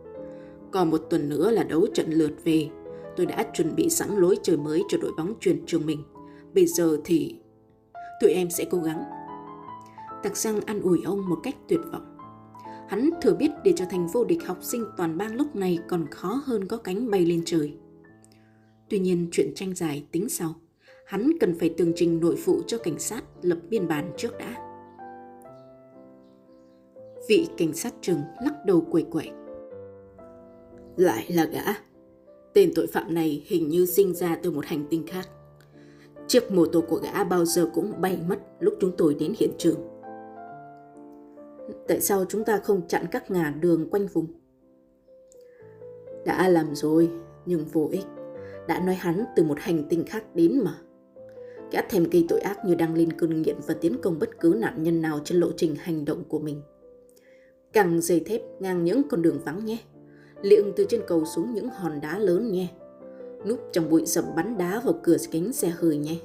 còn 0.70 0.90
một 0.90 0.98
tuần 1.10 1.28
nữa 1.28 1.50
là 1.50 1.62
đấu 1.62 1.86
trận 1.94 2.10
lượt 2.10 2.32
về. 2.44 2.68
Tôi 3.16 3.26
đã 3.26 3.50
chuẩn 3.54 3.74
bị 3.76 3.90
sẵn 3.90 4.16
lối 4.16 4.36
chơi 4.42 4.56
mới 4.56 4.82
cho 4.88 4.98
đội 4.98 5.12
bóng 5.16 5.34
truyền 5.40 5.66
trường 5.66 5.86
mình. 5.86 6.02
Bây 6.54 6.66
giờ 6.66 6.98
thì 7.04 7.36
tụi 8.20 8.30
em 8.30 8.50
sẽ 8.50 8.64
cố 8.70 8.78
gắng 8.78 9.04
Tạc 10.22 10.36
Giang 10.36 10.60
an 10.60 10.80
ủi 10.80 11.02
ông 11.04 11.28
một 11.28 11.38
cách 11.42 11.56
tuyệt 11.68 11.80
vọng. 11.92 12.16
Hắn 12.88 13.10
thừa 13.22 13.34
biết 13.34 13.50
để 13.64 13.72
trở 13.76 13.84
thành 13.90 14.06
vô 14.06 14.24
địch 14.24 14.46
học 14.46 14.58
sinh 14.60 14.84
toàn 14.96 15.18
bang 15.18 15.34
lúc 15.34 15.56
này 15.56 15.78
còn 15.88 16.06
khó 16.10 16.42
hơn 16.44 16.68
có 16.68 16.76
cánh 16.76 17.10
bay 17.10 17.26
lên 17.26 17.42
trời. 17.46 17.76
Tuy 18.88 18.98
nhiên 18.98 19.28
chuyện 19.32 19.52
tranh 19.54 19.74
giải 19.74 20.06
tính 20.12 20.28
sau. 20.28 20.54
Hắn 21.06 21.32
cần 21.40 21.58
phải 21.58 21.74
tường 21.76 21.92
trình 21.96 22.20
nội 22.20 22.34
vụ 22.44 22.62
cho 22.66 22.78
cảnh 22.78 22.98
sát 22.98 23.24
lập 23.42 23.58
biên 23.68 23.88
bản 23.88 24.12
trước 24.16 24.38
đã. 24.38 24.54
Vị 27.28 27.48
cảnh 27.56 27.72
sát 27.72 27.94
trưởng 28.00 28.20
lắc 28.44 28.54
đầu 28.66 28.80
quẩy 28.90 29.02
quẩy. 29.02 29.30
Lại 30.96 31.26
là 31.28 31.44
gã. 31.44 31.64
Tên 32.54 32.72
tội 32.74 32.86
phạm 32.86 33.14
này 33.14 33.42
hình 33.46 33.68
như 33.68 33.86
sinh 33.86 34.14
ra 34.14 34.38
từ 34.42 34.50
một 34.50 34.66
hành 34.66 34.84
tinh 34.90 35.06
khác. 35.06 35.28
Chiếc 36.28 36.50
mô 36.50 36.66
tô 36.66 36.80
của 36.88 36.96
gã 36.96 37.24
bao 37.24 37.44
giờ 37.44 37.70
cũng 37.74 38.00
bay 38.00 38.18
mất 38.28 38.38
lúc 38.60 38.74
chúng 38.80 38.92
tôi 38.98 39.14
đến 39.14 39.34
hiện 39.38 39.50
trường. 39.58 39.91
Tại 41.88 42.00
sao 42.00 42.24
chúng 42.28 42.44
ta 42.44 42.58
không 42.58 42.88
chặn 42.88 43.06
các 43.10 43.30
ngả 43.30 43.54
đường 43.60 43.90
quanh 43.90 44.06
vùng? 44.06 44.26
Đã 46.26 46.48
làm 46.48 46.74
rồi, 46.74 47.10
nhưng 47.46 47.64
vô 47.64 47.88
ích. 47.92 48.04
Đã 48.68 48.80
nói 48.80 48.94
hắn 48.94 49.24
từ 49.36 49.42
một 49.42 49.58
hành 49.58 49.84
tinh 49.88 50.04
khác 50.06 50.24
đến 50.34 50.60
mà. 50.64 50.78
Gã 51.72 51.80
thèm 51.82 52.04
gây 52.10 52.26
tội 52.28 52.40
ác 52.40 52.64
như 52.64 52.74
đang 52.74 52.94
lên 52.94 53.12
cơn 53.12 53.42
nghiện 53.42 53.56
và 53.66 53.74
tiến 53.74 53.96
công 54.02 54.18
bất 54.18 54.40
cứ 54.40 54.56
nạn 54.58 54.82
nhân 54.82 55.02
nào 55.02 55.20
trên 55.24 55.40
lộ 55.40 55.48
trình 55.56 55.74
hành 55.74 56.04
động 56.04 56.24
của 56.28 56.38
mình. 56.38 56.62
Càng 57.72 58.00
dây 58.00 58.20
thép 58.20 58.40
ngang 58.60 58.84
những 58.84 59.02
con 59.08 59.22
đường 59.22 59.38
vắng 59.44 59.64
nhé. 59.64 59.78
Liệng 60.42 60.72
từ 60.76 60.86
trên 60.88 61.00
cầu 61.06 61.24
xuống 61.24 61.54
những 61.54 61.68
hòn 61.68 62.00
đá 62.00 62.18
lớn 62.18 62.52
nhé. 62.52 62.68
Núp 63.46 63.60
trong 63.72 63.90
bụi 63.90 64.02
rậm 64.06 64.24
bắn 64.36 64.58
đá 64.58 64.80
vào 64.84 65.00
cửa 65.02 65.16
kính 65.30 65.52
xe 65.52 65.68
hơi 65.68 65.96
nhé. 65.96 66.16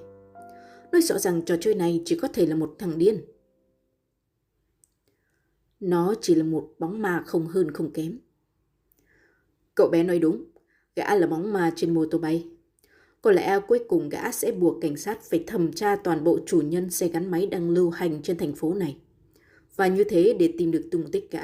Nói 0.92 1.02
rõ 1.02 1.18
ràng 1.18 1.42
trò 1.42 1.56
chơi 1.60 1.74
này 1.74 2.02
chỉ 2.06 2.20
có 2.22 2.28
thể 2.28 2.46
là 2.46 2.56
một 2.56 2.76
thằng 2.80 2.98
điên. 2.98 3.22
Nó 5.80 6.14
chỉ 6.22 6.36
là 6.36 6.44
một 6.44 6.70
bóng 6.80 7.02
ma 7.02 7.24
không 7.26 7.48
hơn 7.48 7.72
không 7.72 7.92
kém. 7.92 8.20
Cậu 9.76 9.90
bé 9.90 10.04
nói 10.04 10.20
đúng, 10.20 10.46
gã 10.96 11.16
là 11.16 11.28
bóng 11.28 11.54
ma 11.54 11.74
trên 11.76 11.94
mô 11.94 12.06
tô 12.06 12.18
bay. 12.18 12.48
Có 13.22 13.32
lẽ 13.32 13.60
cuối 13.68 13.80
cùng 13.88 14.10
gã 14.10 14.32
sẽ 14.32 14.52
buộc 14.52 14.82
cảnh 14.82 14.98
sát 14.98 15.22
phải 15.30 15.44
thẩm 15.48 15.74
tra 15.74 15.96
toàn 15.96 16.24
bộ 16.24 16.40
chủ 16.46 16.62
nhân 16.62 16.90
xe 16.90 17.08
gắn 17.08 17.32
máy 17.32 17.48
đang 17.48 17.70
lưu 17.70 17.90
hành 17.90 18.22
trên 18.22 18.38
thành 18.38 18.56
phố 18.56 18.74
này. 18.74 18.98
Và 19.76 19.88
như 19.88 20.04
thế 20.04 20.36
để 20.40 20.54
tìm 20.58 20.72
được 20.72 20.88
tung 20.92 21.12
tích 21.12 21.32
gã, 21.32 21.44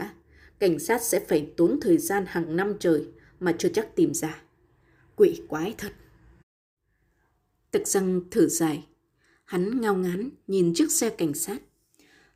cảnh 0.60 0.80
sát 0.80 1.02
sẽ 1.02 1.20
phải 1.20 1.52
tốn 1.58 1.80
thời 1.82 1.98
gian 1.98 2.24
hàng 2.28 2.56
năm 2.56 2.74
trời 2.80 3.08
mà 3.40 3.56
chưa 3.58 3.70
chắc 3.70 3.96
tìm 3.96 4.14
ra. 4.14 4.44
Quỷ 5.16 5.42
quái 5.48 5.76
thật. 5.78 5.92
Tật 7.72 7.88
răng 7.88 8.22
thở 8.32 8.48
dài, 8.48 8.88
hắn 9.46 9.82
ngao 9.82 9.96
ngán 9.96 10.30
nhìn 10.48 10.74
chiếc 10.74 10.92
xe 10.92 11.10
cảnh 11.10 11.34
sát. 11.34 11.62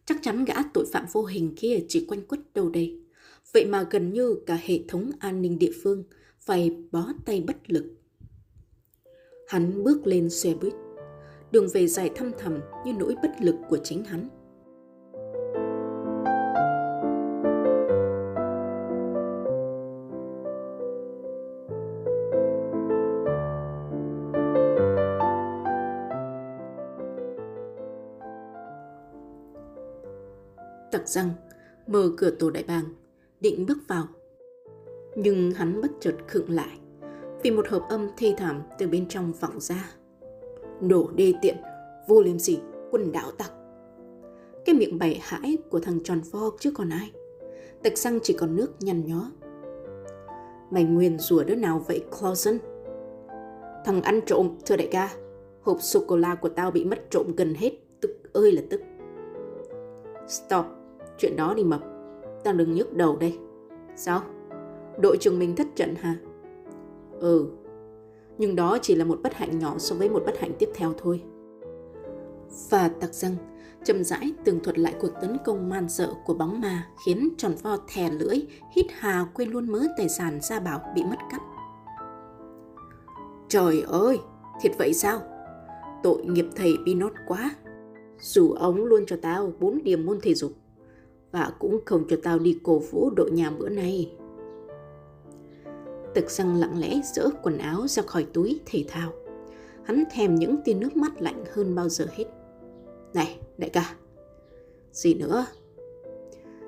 Chắc 0.07 0.17
chắn 0.21 0.45
gã 0.45 0.53
tội 0.73 0.85
phạm 0.93 1.05
vô 1.11 1.23
hình 1.23 1.55
kia 1.55 1.79
chỉ 1.87 2.05
quanh 2.05 2.21
quất 2.21 2.39
đâu 2.53 2.69
đây. 2.69 2.99
Vậy 3.53 3.65
mà 3.65 3.87
gần 3.91 4.13
như 4.13 4.35
cả 4.45 4.59
hệ 4.63 4.79
thống 4.87 5.11
an 5.19 5.41
ninh 5.41 5.59
địa 5.59 5.71
phương 5.83 6.03
phải 6.39 6.71
bó 6.91 7.07
tay 7.25 7.41
bất 7.41 7.71
lực. 7.71 7.85
Hắn 9.47 9.83
bước 9.83 10.07
lên 10.07 10.29
xe 10.29 10.53
buýt. 10.61 10.73
Đường 11.51 11.67
về 11.73 11.87
dài 11.87 12.11
thăm 12.15 12.31
thầm 12.39 12.59
như 12.85 12.93
nỗi 12.93 13.15
bất 13.21 13.31
lực 13.41 13.55
của 13.69 13.77
chính 13.83 14.03
hắn. 14.03 14.29
Răng, 31.07 31.29
mở 31.87 32.09
cửa 32.17 32.29
tổ 32.29 32.49
đại 32.49 32.63
bàng, 32.67 32.83
định 33.41 33.65
bước 33.67 33.77
vào. 33.87 34.03
Nhưng 35.15 35.51
hắn 35.51 35.81
bất 35.81 35.91
chợt 35.99 36.15
khựng 36.27 36.49
lại, 36.49 36.79
vì 37.43 37.51
một 37.51 37.67
hợp 37.67 37.81
âm 37.89 38.07
thê 38.17 38.33
thảm 38.37 38.61
từ 38.77 38.87
bên 38.87 39.07
trong 39.07 39.33
vọng 39.39 39.59
ra. 39.59 39.91
Nổ 40.81 41.09
đê 41.15 41.33
tiện, 41.41 41.57
vô 42.07 42.21
liêm 42.21 42.39
sỉ, 42.39 42.59
quân 42.91 43.11
đạo 43.11 43.31
tặc. 43.31 43.51
Cái 44.65 44.75
miệng 44.75 44.99
bày 44.99 45.19
hãi 45.21 45.57
của 45.69 45.79
thằng 45.79 45.99
tròn 46.03 46.21
vo 46.31 46.51
chứ 46.59 46.71
còn 46.75 46.89
ai. 46.89 47.11
Tạch 47.83 47.97
răng 47.97 48.19
chỉ 48.23 48.33
còn 48.33 48.55
nước 48.55 48.67
nhăn 48.79 49.05
nhó. 49.05 49.31
Mày 50.71 50.83
nguyền 50.83 51.19
rủa 51.19 51.43
đứa 51.43 51.55
nào 51.55 51.83
vậy 51.87 52.03
Clausen? 52.19 52.59
Thằng 53.85 54.01
ăn 54.01 54.19
trộm, 54.25 54.57
thưa 54.65 54.77
đại 54.77 54.87
ca. 54.91 55.09
Hộp 55.61 55.81
sô-cô-la 55.81 56.35
của 56.35 56.49
tao 56.49 56.71
bị 56.71 56.85
mất 56.85 56.99
trộm 57.09 57.35
gần 57.37 57.53
hết, 57.53 57.71
tức 58.01 58.33
ơi 58.33 58.51
là 58.51 58.61
tức. 58.69 58.81
Stop, 60.27 60.65
chuyện 61.17 61.35
đó 61.35 61.53
đi 61.53 61.63
mập. 61.63 61.81
Tao 62.43 62.53
đừng 62.53 62.73
nhức 62.73 62.93
đầu 62.93 63.17
đây. 63.17 63.37
Sao? 63.95 64.21
Đội 65.01 65.17
trưởng 65.17 65.39
mình 65.39 65.55
thất 65.55 65.67
trận 65.75 65.95
hả? 65.95 66.15
Ừ, 67.19 67.47
nhưng 68.37 68.55
đó 68.55 68.77
chỉ 68.81 68.95
là 68.95 69.05
một 69.05 69.19
bất 69.23 69.33
hạnh 69.33 69.59
nhỏ 69.59 69.75
so 69.77 69.95
với 69.95 70.09
một 70.09 70.23
bất 70.25 70.39
hạnh 70.39 70.51
tiếp 70.59 70.69
theo 70.75 70.93
thôi. 70.97 71.23
Và 72.69 72.87
tặc 72.87 73.13
răng, 73.13 73.35
chậm 73.83 74.03
rãi 74.03 74.33
tường 74.45 74.59
thuật 74.63 74.79
lại 74.79 74.95
cuộc 75.01 75.11
tấn 75.21 75.37
công 75.45 75.69
man 75.69 75.89
sợ 75.89 76.13
của 76.25 76.33
bóng 76.33 76.61
ma 76.61 76.87
khiến 77.05 77.29
tròn 77.37 77.51
vo 77.63 77.77
thè 77.87 78.09
lưỡi, 78.09 78.37
hít 78.75 78.85
hà 78.99 79.25
quên 79.33 79.49
luôn 79.49 79.71
mớ 79.71 79.79
tài 79.97 80.09
sản 80.09 80.39
gia 80.41 80.59
bảo 80.59 80.81
bị 80.95 81.03
mất 81.03 81.17
cắp. 81.31 81.41
Trời 83.49 83.81
ơi, 83.87 84.19
thiệt 84.61 84.71
vậy 84.77 84.93
sao? 84.93 85.21
Tội 86.03 86.25
nghiệp 86.25 86.45
thầy 86.55 86.73
Pinot 86.85 87.13
quá. 87.27 87.51
Dù 88.19 88.51
ông 88.51 88.85
luôn 88.85 89.03
cho 89.07 89.17
tao 89.21 89.51
bốn 89.59 89.83
điểm 89.83 90.05
môn 90.05 90.19
thể 90.21 90.33
dục 90.33 90.51
và 91.31 91.51
cũng 91.59 91.79
không 91.85 92.03
cho 92.09 92.17
tao 92.23 92.39
đi 92.39 92.59
cổ 92.63 92.79
vũ 92.79 93.09
đội 93.09 93.31
nhà 93.31 93.51
bữa 93.59 93.69
nay. 93.69 94.11
Tực 96.13 96.29
răng 96.29 96.55
lặng 96.55 96.79
lẽ 96.79 97.01
dỡ 97.13 97.29
quần 97.43 97.57
áo 97.57 97.87
ra 97.87 98.03
khỏi 98.03 98.25
túi 98.33 98.59
thể 98.65 98.85
thao. 98.87 99.13
Hắn 99.83 100.03
thèm 100.11 100.35
những 100.35 100.57
tia 100.65 100.73
nước 100.73 100.97
mắt 100.97 101.21
lạnh 101.21 101.43
hơn 101.53 101.75
bao 101.75 101.89
giờ 101.89 102.07
hết. 102.11 102.25
Này, 103.13 103.39
đại 103.57 103.69
ca. 103.69 103.95
Gì 104.91 105.13
nữa? 105.13 105.45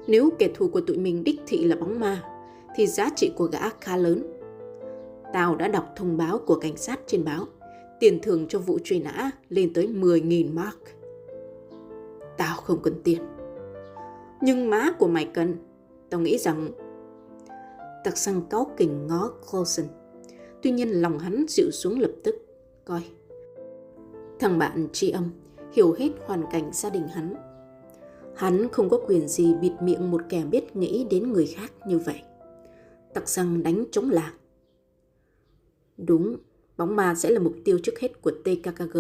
Nếu 0.08 0.30
kẻ 0.40 0.50
thù 0.56 0.68
của 0.68 0.82
tụi 0.82 0.98
mình 0.98 1.24
đích 1.24 1.40
thị 1.48 1.64
là 1.66 1.76
bóng 1.76 2.00
ma, 2.00 2.24
thì 2.76 2.88
giá 2.88 3.10
trị 3.16 3.32
của 3.36 3.46
gã 3.46 3.70
khá 3.82 3.98
lớn. 3.98 4.24
Tao 5.34 5.56
đã 5.56 5.68
đọc 5.68 5.94
thông 5.96 6.18
báo 6.18 6.38
của 6.38 6.56
cảnh 6.56 6.78
sát 6.78 7.00
trên 7.08 7.26
báo. 7.26 7.46
Tiền 8.00 8.20
thưởng 8.22 8.46
cho 8.50 8.60
vụ 8.60 8.80
truy 8.84 9.00
nã 9.00 9.32
lên 9.50 9.74
tới 9.74 9.88
10.000 9.88 10.54
mark. 10.54 10.80
Tao 12.38 12.58
không 12.58 12.80
cần 12.82 13.02
tiền. 13.04 13.22
Nhưng 14.42 14.70
má 14.70 14.92
của 15.00 15.08
mày 15.08 15.26
cần. 15.34 15.56
Tao 16.10 16.20
nghĩ 16.20 16.38
rằng 16.38 16.72
Tặc 18.04 18.18
săn 18.18 18.42
cáu 18.50 18.72
kình 18.78 19.08
ngó 19.08 19.32
Coulson, 19.52 19.86
Tuy 20.62 20.72
nhiên 20.72 20.90
lòng 20.90 21.20
hắn 21.20 21.46
dịu 21.48 21.72
xuống 21.72 22.00
lập 22.00 22.12
tức. 22.24 22.36
Coi. 22.86 23.02
Thằng 24.40 24.58
bạn 24.58 24.88
tri 24.94 25.10
âm 25.10 25.30
hiểu 25.74 25.94
hết 25.94 26.10
hoàn 26.26 26.44
cảnh 26.52 26.70
gia 26.74 26.90
đình 26.90 27.08
hắn. 27.08 27.34
Hắn 28.36 28.70
không 28.72 28.90
có 28.90 29.00
quyền 29.08 29.28
gì 29.28 29.54
bịt 29.62 29.72
miệng 29.82 30.12
một 30.12 30.22
kẻ 30.30 30.44
biết 30.46 30.76
nghĩ 30.76 31.08
đến 31.10 31.34
người 31.34 31.48
khác 31.48 31.74
như 31.88 32.00
vậy. 32.00 32.22
Tặc 33.14 33.30
răng 33.30 33.64
đánh 33.64 33.86
chống 33.92 34.10
làng. 34.10 34.34
Đúng, 35.98 36.38
bóng 36.78 36.96
ma 36.96 37.16
sẽ 37.16 37.30
là 37.30 37.40
mục 37.40 37.54
tiêu 37.66 37.80
trước 37.84 38.00
hết 38.00 38.22
của 38.22 38.32
TKKG. 38.32 38.98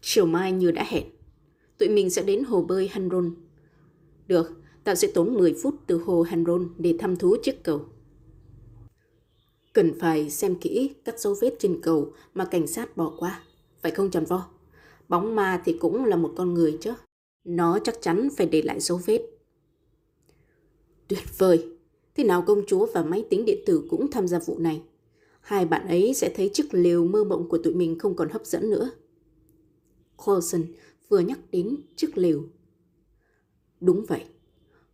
Chiều 0.00 0.26
mai 0.26 0.52
như 0.52 0.70
đã 0.70 0.84
hẹn, 0.88 1.04
tụi 1.78 1.88
mình 1.88 2.10
sẽ 2.10 2.22
đến 2.22 2.44
hồ 2.44 2.62
bơi 2.62 2.88
Hanron. 2.88 3.34
Được, 4.32 4.50
tao 4.84 4.94
sẽ 4.94 5.08
tốn 5.14 5.34
10 5.34 5.54
phút 5.62 5.74
từ 5.86 5.98
hồ 5.98 6.22
Hanron 6.22 6.68
để 6.78 6.96
thăm 6.98 7.16
thú 7.16 7.36
chiếc 7.42 7.62
cầu. 7.62 7.80
Cần 9.72 9.98
phải 10.00 10.30
xem 10.30 10.54
kỹ 10.54 10.94
các 11.04 11.20
dấu 11.20 11.34
vết 11.40 11.54
trên 11.58 11.80
cầu 11.82 12.12
mà 12.34 12.44
cảnh 12.44 12.66
sát 12.66 12.96
bỏ 12.96 13.12
qua, 13.18 13.42
phải 13.82 13.92
không 13.92 14.10
tròn 14.10 14.24
vo? 14.24 14.48
Bóng 15.08 15.34
ma 15.34 15.62
thì 15.64 15.76
cũng 15.80 16.04
là 16.04 16.16
một 16.16 16.32
con 16.36 16.54
người 16.54 16.78
chứ. 16.80 16.92
Nó 17.44 17.78
chắc 17.84 17.94
chắn 18.00 18.28
phải 18.36 18.46
để 18.46 18.62
lại 18.62 18.80
dấu 18.80 19.00
vết. 19.06 19.20
Tuyệt 21.08 21.38
vời! 21.38 21.68
Thế 22.14 22.24
nào 22.24 22.42
công 22.46 22.62
chúa 22.66 22.86
và 22.94 23.02
máy 23.02 23.26
tính 23.30 23.44
điện 23.44 23.58
tử 23.66 23.86
cũng 23.90 24.10
tham 24.10 24.28
gia 24.28 24.38
vụ 24.38 24.58
này. 24.58 24.82
Hai 25.40 25.66
bạn 25.66 25.88
ấy 25.88 26.14
sẽ 26.14 26.32
thấy 26.36 26.50
chiếc 26.52 26.74
lều 26.74 27.04
mơ 27.04 27.24
mộng 27.24 27.48
của 27.48 27.58
tụi 27.58 27.74
mình 27.74 27.98
không 27.98 28.16
còn 28.16 28.28
hấp 28.28 28.46
dẫn 28.46 28.70
nữa. 28.70 28.90
Coulson 30.16 30.62
vừa 31.08 31.20
nhắc 31.20 31.38
đến 31.50 31.76
chiếc 31.96 32.18
lều. 32.18 32.42
Đúng 33.82 34.04
vậy. 34.08 34.24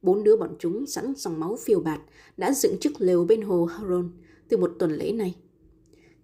Bốn 0.03 0.25
đứa 0.25 0.37
bọn 0.37 0.57
chúng 0.59 0.87
sẵn 0.87 1.13
dòng 1.17 1.41
máu 1.41 1.57
phiêu 1.65 1.81
bạt 1.81 2.01
đã 2.37 2.53
dựng 2.53 2.77
chiếc 2.81 3.01
lều 3.01 3.25
bên 3.25 3.43
hồ 3.43 3.65
Haron 3.65 4.11
từ 4.49 4.57
một 4.57 4.75
tuần 4.79 4.93
lễ 4.93 5.13
này. 5.13 5.37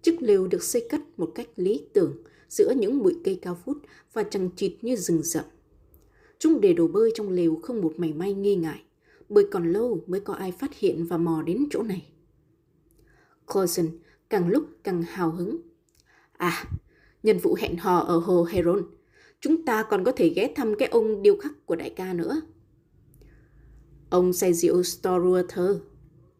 Chiếc 0.01 0.21
lều 0.21 0.47
được 0.47 0.63
xây 0.63 0.87
cất 0.89 1.01
một 1.17 1.31
cách 1.35 1.47
lý 1.55 1.85
tưởng 1.93 2.23
giữa 2.49 2.73
những 2.77 3.03
bụi 3.03 3.15
cây 3.23 3.39
cao 3.41 3.57
vút 3.65 3.77
và 4.13 4.23
chằng 4.23 4.49
chịt 4.55 4.77
như 4.81 4.95
rừng 4.95 5.23
rậm. 5.23 5.45
Chúng 6.39 6.61
để 6.61 6.73
đồ 6.73 6.87
bơi 6.87 7.11
trong 7.15 7.29
lều 7.29 7.55
không 7.55 7.81
một 7.81 7.93
mảy 7.97 8.13
may 8.13 8.33
nghi 8.33 8.55
ngại, 8.55 8.83
bởi 9.29 9.45
còn 9.51 9.73
lâu 9.73 10.03
mới 10.07 10.19
có 10.19 10.33
ai 10.33 10.51
phát 10.51 10.75
hiện 10.75 11.05
và 11.05 11.17
mò 11.17 11.43
đến 11.45 11.65
chỗ 11.69 11.83
này. 11.83 12.07
Coulson 13.45 13.85
càng 14.29 14.49
lúc 14.49 14.65
càng 14.83 15.03
hào 15.03 15.31
hứng. 15.31 15.57
À, 16.37 16.65
nhân 17.23 17.37
vụ 17.37 17.55
hẹn 17.59 17.77
hò 17.77 17.97
ở 17.99 18.17
hồ 18.17 18.43
Heron, 18.43 18.81
chúng 19.39 19.65
ta 19.65 19.83
còn 19.83 20.03
có 20.03 20.11
thể 20.11 20.29
ghé 20.29 20.53
thăm 20.55 20.75
cái 20.75 20.87
ông 20.87 21.21
điêu 21.21 21.37
khắc 21.37 21.65
của 21.65 21.75
đại 21.75 21.89
ca 21.89 22.13
nữa. 22.13 22.41
Ông 24.09 24.33
say 24.33 24.53
rượu 24.53 24.83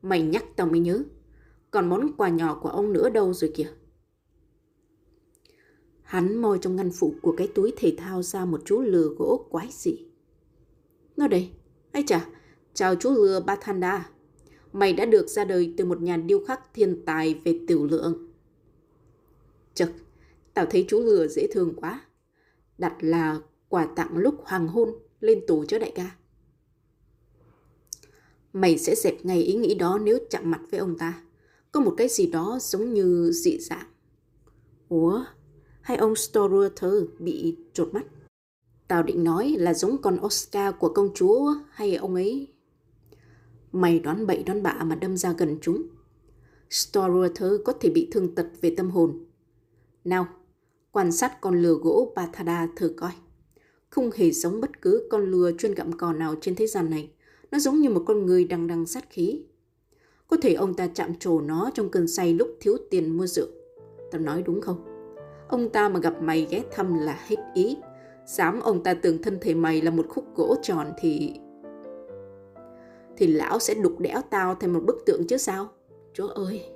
Mày 0.02 0.22
nhắc 0.22 0.46
tao 0.56 0.68
mới 0.68 0.80
nhớ. 0.80 1.04
Còn 1.72 1.90
món 1.90 2.14
quà 2.18 2.30
nhỏ 2.30 2.60
của 2.62 2.70
ông 2.70 2.94
nữa 2.94 3.10
đâu 3.10 3.34
rồi 3.34 3.52
kìa. 3.56 3.70
Hắn 6.04 6.36
moi 6.36 6.58
trong 6.62 6.76
ngăn 6.76 6.92
phụ 6.92 7.16
của 7.22 7.36
cái 7.38 7.48
túi 7.48 7.74
thể 7.78 7.96
thao 7.98 8.24
ra 8.24 8.46
một 8.46 8.62
chú 8.66 8.82
lừa 8.82 9.08
gỗ 9.18 9.48
quái 9.50 9.70
dị. 9.72 10.06
Nó 11.18 11.28
đây, 11.28 11.50
ấy 11.92 12.04
chà, 12.08 12.28
chào 12.74 12.96
chú 12.96 13.12
lừa 13.12 13.40
Bathanda. 13.40 14.10
Mày 14.74 14.94
đã 14.94 15.06
được 15.06 15.28
ra 15.28 15.46
đời 15.46 15.74
từ 15.78 15.86
một 15.86 16.02
nhà 16.02 16.18
điêu 16.18 16.46
khắc 16.46 16.74
thiên 16.74 17.06
tài 17.06 17.42
về 17.44 17.60
tiểu 17.68 17.86
lượng. 17.86 18.32
Chật, 19.74 19.92
tao 20.54 20.66
thấy 20.66 20.86
chú 20.88 21.00
lừa 21.00 21.28
dễ 21.28 21.48
thương 21.52 21.74
quá. 21.76 22.02
Đặt 22.78 22.96
là 23.00 23.40
quà 23.70 23.86
tặng 23.96 24.18
lúc 24.18 24.36
hoàng 24.44 24.68
hôn 24.68 24.90
lên 25.20 25.40
tù 25.48 25.66
cho 25.66 25.80
đại 25.80 25.92
ca. 25.96 26.16
Mày 28.56 28.78
sẽ 28.78 28.96
dẹp 28.96 29.26
ngay 29.26 29.44
ý 29.44 29.56
nghĩ 29.56 29.76
đó 29.76 30.00
nếu 30.04 30.20
chạm 30.30 30.52
mặt 30.52 30.62
với 30.72 30.80
ông 30.80 30.98
ta. 30.98 31.22
Có 31.72 31.80
một 31.80 31.94
cái 31.98 32.08
gì 32.08 32.28
đó 32.28 32.58
giống 32.62 32.94
như 32.94 33.32
dị 33.32 33.60
dạng. 33.60 33.86
Ủa, 34.90 35.24
hay 35.82 35.98
ông 35.98 36.16
Storrother 36.16 36.94
bị 37.20 37.58
trột 37.74 37.94
mắt? 37.94 38.06
Tao 38.88 39.04
định 39.04 39.24
nói 39.24 39.56
là 39.60 39.74
giống 39.74 40.02
con 40.02 40.20
Oscar 40.26 40.76
của 40.80 40.90
công 40.90 41.14
chúa 41.14 41.56
hay 41.70 41.96
ông 41.96 42.16
ấy... 42.16 42.48
Mày 43.72 44.00
đoán 44.00 44.28
bậy 44.28 44.44
đoán 44.44 44.64
bạ 44.64 44.78
mà 44.84 44.96
đâm 44.96 45.18
ra 45.18 45.34
gần 45.38 45.58
chúng. 45.62 45.84
Storrother 46.70 47.52
có 47.66 47.74
thể 47.74 47.90
bị 47.90 48.08
thương 48.12 48.36
tật 48.36 48.48
về 48.62 48.74
tâm 48.78 48.92
hồn. 48.92 49.26
Nào, 50.04 50.28
quan 50.92 51.12
sát 51.12 51.42
con 51.42 51.62
lừa 51.62 51.74
gỗ 51.74 52.14
Bathada 52.16 52.68
thử 52.76 52.94
coi. 52.98 53.12
Không 53.90 54.12
hề 54.16 54.32
giống 54.32 54.62
bất 54.62 54.82
cứ 54.82 55.08
con 55.12 55.32
lừa 55.32 55.52
chuyên 55.58 55.74
gặm 55.74 55.94
cò 55.94 56.14
nào 56.14 56.36
trên 56.42 56.56
thế 56.56 56.68
gian 56.68 56.90
này. 56.90 57.12
Nó 57.56 57.60
giống 57.60 57.82
như 57.82 57.90
một 57.90 58.04
con 58.06 58.26
người 58.26 58.46
đằng 58.46 58.68
đằng 58.68 58.86
sát 58.86 59.10
khí. 59.10 59.42
Có 60.28 60.38
thể 60.42 60.54
ông 60.54 60.74
ta 60.74 60.88
chạm 60.88 61.16
trổ 61.20 61.42
nó 61.42 61.72
trong 61.74 61.90
cơn 61.90 62.08
say 62.08 62.34
lúc 62.34 62.50
thiếu 62.60 62.78
tiền 62.90 63.18
mua 63.18 63.28
rượu. 63.28 63.48
Tao 64.12 64.22
nói 64.22 64.44
đúng 64.46 64.62
không? 64.62 64.86
Ông 65.50 65.70
ta 65.70 65.90
mà 65.90 66.00
gặp 66.00 66.22
mày 66.22 66.48
ghé 66.50 66.64
thăm 66.72 67.00
là 67.00 67.20
hết 67.28 67.36
ý. 67.54 67.78
Dám 68.26 68.60
ông 68.60 68.84
ta 68.84 68.94
tưởng 68.94 69.22
thân 69.22 69.38
thể 69.42 69.54
mày 69.54 69.82
là 69.82 69.92
một 69.92 70.06
khúc 70.10 70.26
gỗ 70.36 70.56
tròn 70.62 70.92
thì... 70.98 71.34
Thì 73.18 73.28
lão 73.28 73.60
sẽ 73.60 73.74
đục 73.74 74.00
đẽo 74.00 74.22
tao 74.30 74.56
thành 74.56 74.74
một 74.74 74.84
bức 74.86 75.04
tượng 75.06 75.28
chứ 75.28 75.38
sao? 75.38 75.68
Chúa 76.14 76.28
ơi! 76.28 76.75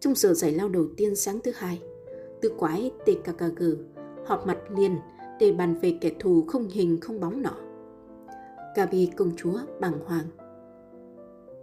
Trong 0.00 0.14
giờ 0.14 0.34
giải 0.34 0.52
lao 0.52 0.68
đầu 0.68 0.86
tiên 0.96 1.16
sáng 1.16 1.40
thứ 1.44 1.50
hai, 1.54 1.82
tứ 2.40 2.52
quái 2.58 2.90
TKKG 3.06 3.62
họp 4.26 4.46
mặt 4.46 4.58
liền 4.76 4.96
để 5.40 5.52
bàn 5.52 5.74
về 5.74 5.98
kẻ 6.00 6.10
thù 6.18 6.44
không 6.48 6.68
hình 6.68 7.00
không 7.00 7.20
bóng 7.20 7.42
nọ. 7.42 7.54
Gabi 8.76 9.10
công 9.16 9.36
chúa 9.36 9.58
bàng 9.80 10.00
hoàng. 10.04 10.24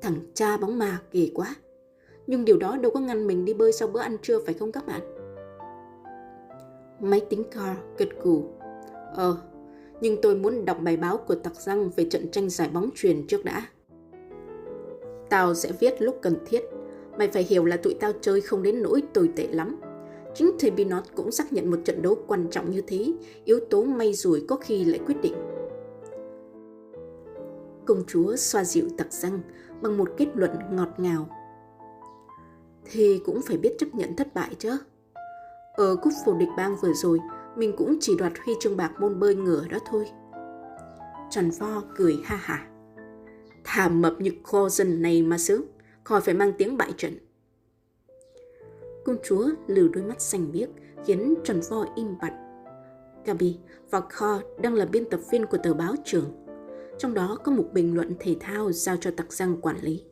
Thằng 0.02 0.15
cha 0.34 0.58
bóng 0.58 0.80
ma 0.80 1.02
ghê 1.12 1.32
quá. 1.34 1.56
Nhưng 2.28 2.45
điều 2.45 2.58
đó 2.58 2.78
đâu 2.78 2.91
có 2.91 3.00
ngăn 3.00 3.28
mình 3.28 3.45
đi 3.45 3.54
bơi 3.54 3.71
sau 3.71 3.88
bữa 3.88 4.00
ăn 4.00 4.17
trưa 4.21 4.39
phải 4.45 4.54
không 4.54 4.71
các 4.71 4.88
bạn? 4.88 5.02
Máy 7.00 7.21
tính 7.30 7.43
car 7.52 7.78
gật 7.97 8.10
gù. 8.23 8.43
Ờ, 9.15 9.38
nhưng 10.02 10.21
tôi 10.21 10.36
muốn 10.36 10.65
đọc 10.65 10.78
bài 10.82 10.97
báo 10.97 11.17
của 11.17 11.36
tặc 11.36 11.56
răng 11.56 11.89
về 11.95 12.08
trận 12.10 12.32
tranh 12.32 12.50
giải 12.50 12.69
bóng 12.73 12.89
truyền 12.95 13.28
trước 13.28 13.45
đã. 13.45 13.67
Tao 15.30 15.54
sẽ 15.54 15.71
viết 15.80 16.02
lúc 16.02 16.19
cần 16.21 16.36
thiết. 16.45 16.63
Mày 17.17 17.27
phải 17.27 17.43
hiểu 17.43 17.65
là 17.65 17.77
tụi 17.77 17.93
tao 17.93 18.12
chơi 18.21 18.41
không 18.41 18.63
đến 18.63 18.82
nỗi 18.82 19.03
tồi 19.13 19.30
tệ 19.36 19.47
lắm. 19.47 19.80
Chính 20.36 20.51
thầy 20.60 20.71
cũng 21.15 21.32
xác 21.32 21.53
nhận 21.53 21.71
một 21.71 21.77
trận 21.86 22.01
đấu 22.01 22.17
quan 22.27 22.47
trọng 22.51 22.71
như 22.71 22.82
thế, 22.88 23.13
yếu 23.45 23.60
tố 23.69 23.84
may 23.84 24.13
rủi 24.13 24.45
có 24.47 24.56
khi 24.56 24.86
lại 24.86 24.99
quyết 25.06 25.15
định. 25.21 25.34
Công 27.86 28.03
chúa 28.08 28.36
xoa 28.36 28.63
dịu 28.63 28.88
tặc 28.97 29.13
răng 29.13 29.39
bằng 29.82 29.97
một 29.97 30.10
kết 30.17 30.27
luận 30.36 30.51
ngọt 30.71 30.89
ngào. 30.97 31.30
Thì 32.91 33.21
cũng 33.25 33.41
phải 33.41 33.58
biết 33.58 33.75
chấp 33.80 33.95
nhận 33.95 34.15
thất 34.15 34.34
bại 34.34 34.56
chứ. 34.60 34.77
Ở 35.73 35.95
cúp 35.95 36.13
vô 36.25 36.34
địch 36.34 36.49
bang 36.58 36.75
vừa 36.82 36.93
rồi, 36.93 37.19
mình 37.56 37.75
cũng 37.77 37.97
chỉ 38.01 38.15
đoạt 38.15 38.34
huy 38.45 38.53
chương 38.60 38.77
bạc 38.77 38.91
môn 38.99 39.19
bơi 39.19 39.36
ngửa 39.36 39.65
đó 39.69 39.77
thôi. 39.89 40.06
Trần 41.30 41.49
Vo 41.60 41.84
cười 41.95 42.19
ha 42.23 42.36
hả. 42.36 42.67
Thà 43.63 43.89
mập 43.89 44.21
như 44.21 44.32
kho 44.43 44.69
dân 44.69 45.01
này 45.01 45.21
mà 45.21 45.38
sướng, 45.38 45.65
khỏi 46.07 46.21
phải 46.21 46.33
mang 46.33 46.53
tiếng 46.57 46.77
bại 46.77 46.91
trận. 46.97 47.13
Công 49.05 49.17
chúa 49.23 49.49
lừ 49.67 49.87
đôi 49.87 50.03
mắt 50.03 50.21
xanh 50.21 50.51
biếc, 50.51 50.69
khiến 51.05 51.35
Trần 51.43 51.61
Vo 51.69 51.85
im 51.95 52.07
bặt. 52.21 52.33
Gabi 53.25 53.57
và 53.89 54.01
Kho 54.01 54.41
đang 54.61 54.73
là 54.73 54.85
biên 54.85 55.09
tập 55.09 55.19
viên 55.31 55.45
của 55.45 55.57
tờ 55.63 55.73
báo 55.73 55.93
trường. 56.05 56.45
Trong 56.97 57.13
đó 57.13 57.37
có 57.43 57.51
một 57.51 57.63
bình 57.73 57.95
luận 57.95 58.13
thể 58.19 58.35
thao 58.39 58.71
giao 58.71 58.97
cho 58.97 59.11
tặc 59.11 59.33
răng 59.33 59.61
quản 59.61 59.75
lý. 59.81 60.03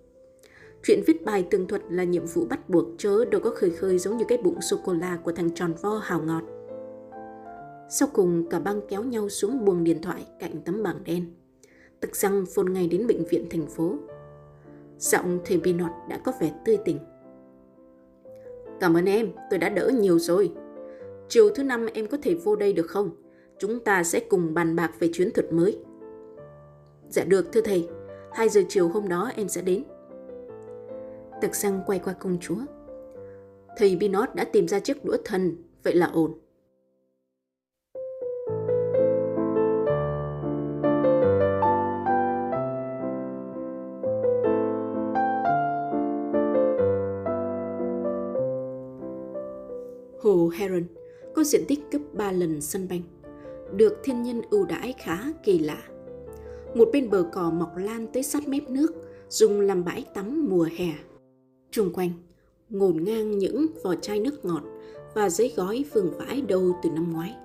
Chuyện 0.84 1.02
viết 1.08 1.26
bài 1.26 1.48
tường 1.52 1.68
thuật 1.68 1.82
là 1.90 2.04
nhiệm 2.04 2.26
vụ 2.26 2.46
bắt 2.46 2.70
buộc, 2.70 2.86
chớ 2.98 3.26
đâu 3.26 3.42
có 3.42 3.50
khơi 3.50 3.70
khơi 3.70 4.00
giống 4.00 4.18
như 4.18 4.26
cái 4.28 4.38
bụng 4.38 4.62
sô-cô-la 4.62 5.18
của 5.24 5.32
thằng 5.32 5.50
tròn 5.56 5.74
vo 5.82 5.98
hào 6.04 6.22
ngọt. 6.22 6.44
Sau 7.90 8.08
cùng, 8.14 8.50
cả 8.50 8.60
băng 8.60 8.82
kéo 8.90 9.04
nhau 9.04 9.30
xuống 9.30 9.66
buồng 9.66 9.84
điện 9.84 10.02
thoại 10.02 10.28
cạnh 10.40 10.62
tấm 10.66 10.84
bảng 10.84 11.04
đen. 11.04 11.26
Tặc 12.00 12.16
răng 12.16 12.46
phôn 12.56 12.74
ngay 12.74 12.88
đến 12.88 13.08
bệnh 13.08 13.26
viện 13.26 13.48
thành 13.50 13.68
phố. 13.68 13.98
Giọng 14.98 15.40
thầy 15.46 15.58
Binot 15.58 15.92
đã 16.10 16.18
có 16.18 16.32
vẻ 16.40 16.52
tươi 16.66 16.78
tỉnh. 16.86 17.00
Cảm 18.80 18.98
ơn 18.98 19.06
em, 19.06 19.32
tôi 19.50 19.60
đã 19.60 19.70
đỡ 19.70 19.92
nhiều 20.00 20.20
rồi. 20.20 20.52
Chiều 21.30 21.50
thứ 21.50 21.64
năm 21.64 21.86
em 21.94 22.08
có 22.08 22.18
thể 22.22 22.36
vô 22.36 22.56
đây 22.56 22.74
được 22.74 22.88
không? 22.88 23.10
Chúng 23.60 23.80
ta 23.80 24.04
sẽ 24.04 24.20
cùng 24.20 24.54
bàn 24.54 24.76
bạc 24.76 24.92
về 25.00 25.10
chuyến 25.14 25.32
thuật 25.32 25.54
mới. 25.54 25.80
Dạ 27.10 27.24
được 27.24 27.52
thưa 27.52 27.62
thầy, 27.62 27.90
2 28.32 28.50
giờ 28.50 28.62
chiều 28.70 28.90
hôm 28.90 29.08
đó 29.08 29.32
em 29.36 29.48
sẽ 29.48 29.62
đến. 29.62 29.84
Tặc 31.42 31.56
Sang 31.56 31.82
quay 31.86 32.00
qua 32.00 32.14
công 32.14 32.38
chúa. 32.42 32.58
Thầy 33.78 33.96
Binot 33.96 34.36
đã 34.36 34.44
tìm 34.44 34.68
ra 34.68 34.80
chiếc 34.80 35.06
đũa 35.06 35.18
thần, 35.26 35.56
vậy 35.84 35.96
là 35.96 36.06
ổn. 36.06 36.40
Hồ 50.26 50.50
Heron 50.54 50.84
có 51.36 51.44
diện 51.44 51.64
tích 51.68 51.80
gấp 51.92 52.00
3 52.14 52.32
lần 52.32 52.62
sân 52.62 52.88
banh, 52.90 53.02
được 53.76 54.00
thiên 54.04 54.24
nhiên 54.24 54.42
ưu 54.50 54.66
đãi 54.66 54.94
khá 55.04 55.20
kỳ 55.44 55.60
lạ. 55.60 55.84
Một 56.76 56.90
bên 56.94 57.10
bờ 57.10 57.26
cỏ 57.34 57.52
mọc 57.52 57.78
lan 57.78 58.08
tới 58.14 58.24
sát 58.24 58.48
mép 58.48 58.70
nước, 58.70 58.94
dùng 59.30 59.62
làm 59.62 59.86
bãi 59.86 60.06
tắm 60.14 60.48
mùa 60.50 60.68
hè. 60.78 60.94
Trung 61.72 61.94
quanh, 61.94 62.10
ngổn 62.70 63.04
ngang 63.04 63.38
những 63.38 63.68
vỏ 63.84 63.96
chai 63.96 64.20
nước 64.20 64.46
ngọt 64.46 64.64
và 65.14 65.30
giấy 65.30 65.54
gói 65.56 65.86
vương 65.94 66.12
vãi 66.18 66.42
đâu 66.42 66.76
từ 66.84 66.90
năm 66.90 67.14
ngoái. 67.14 67.36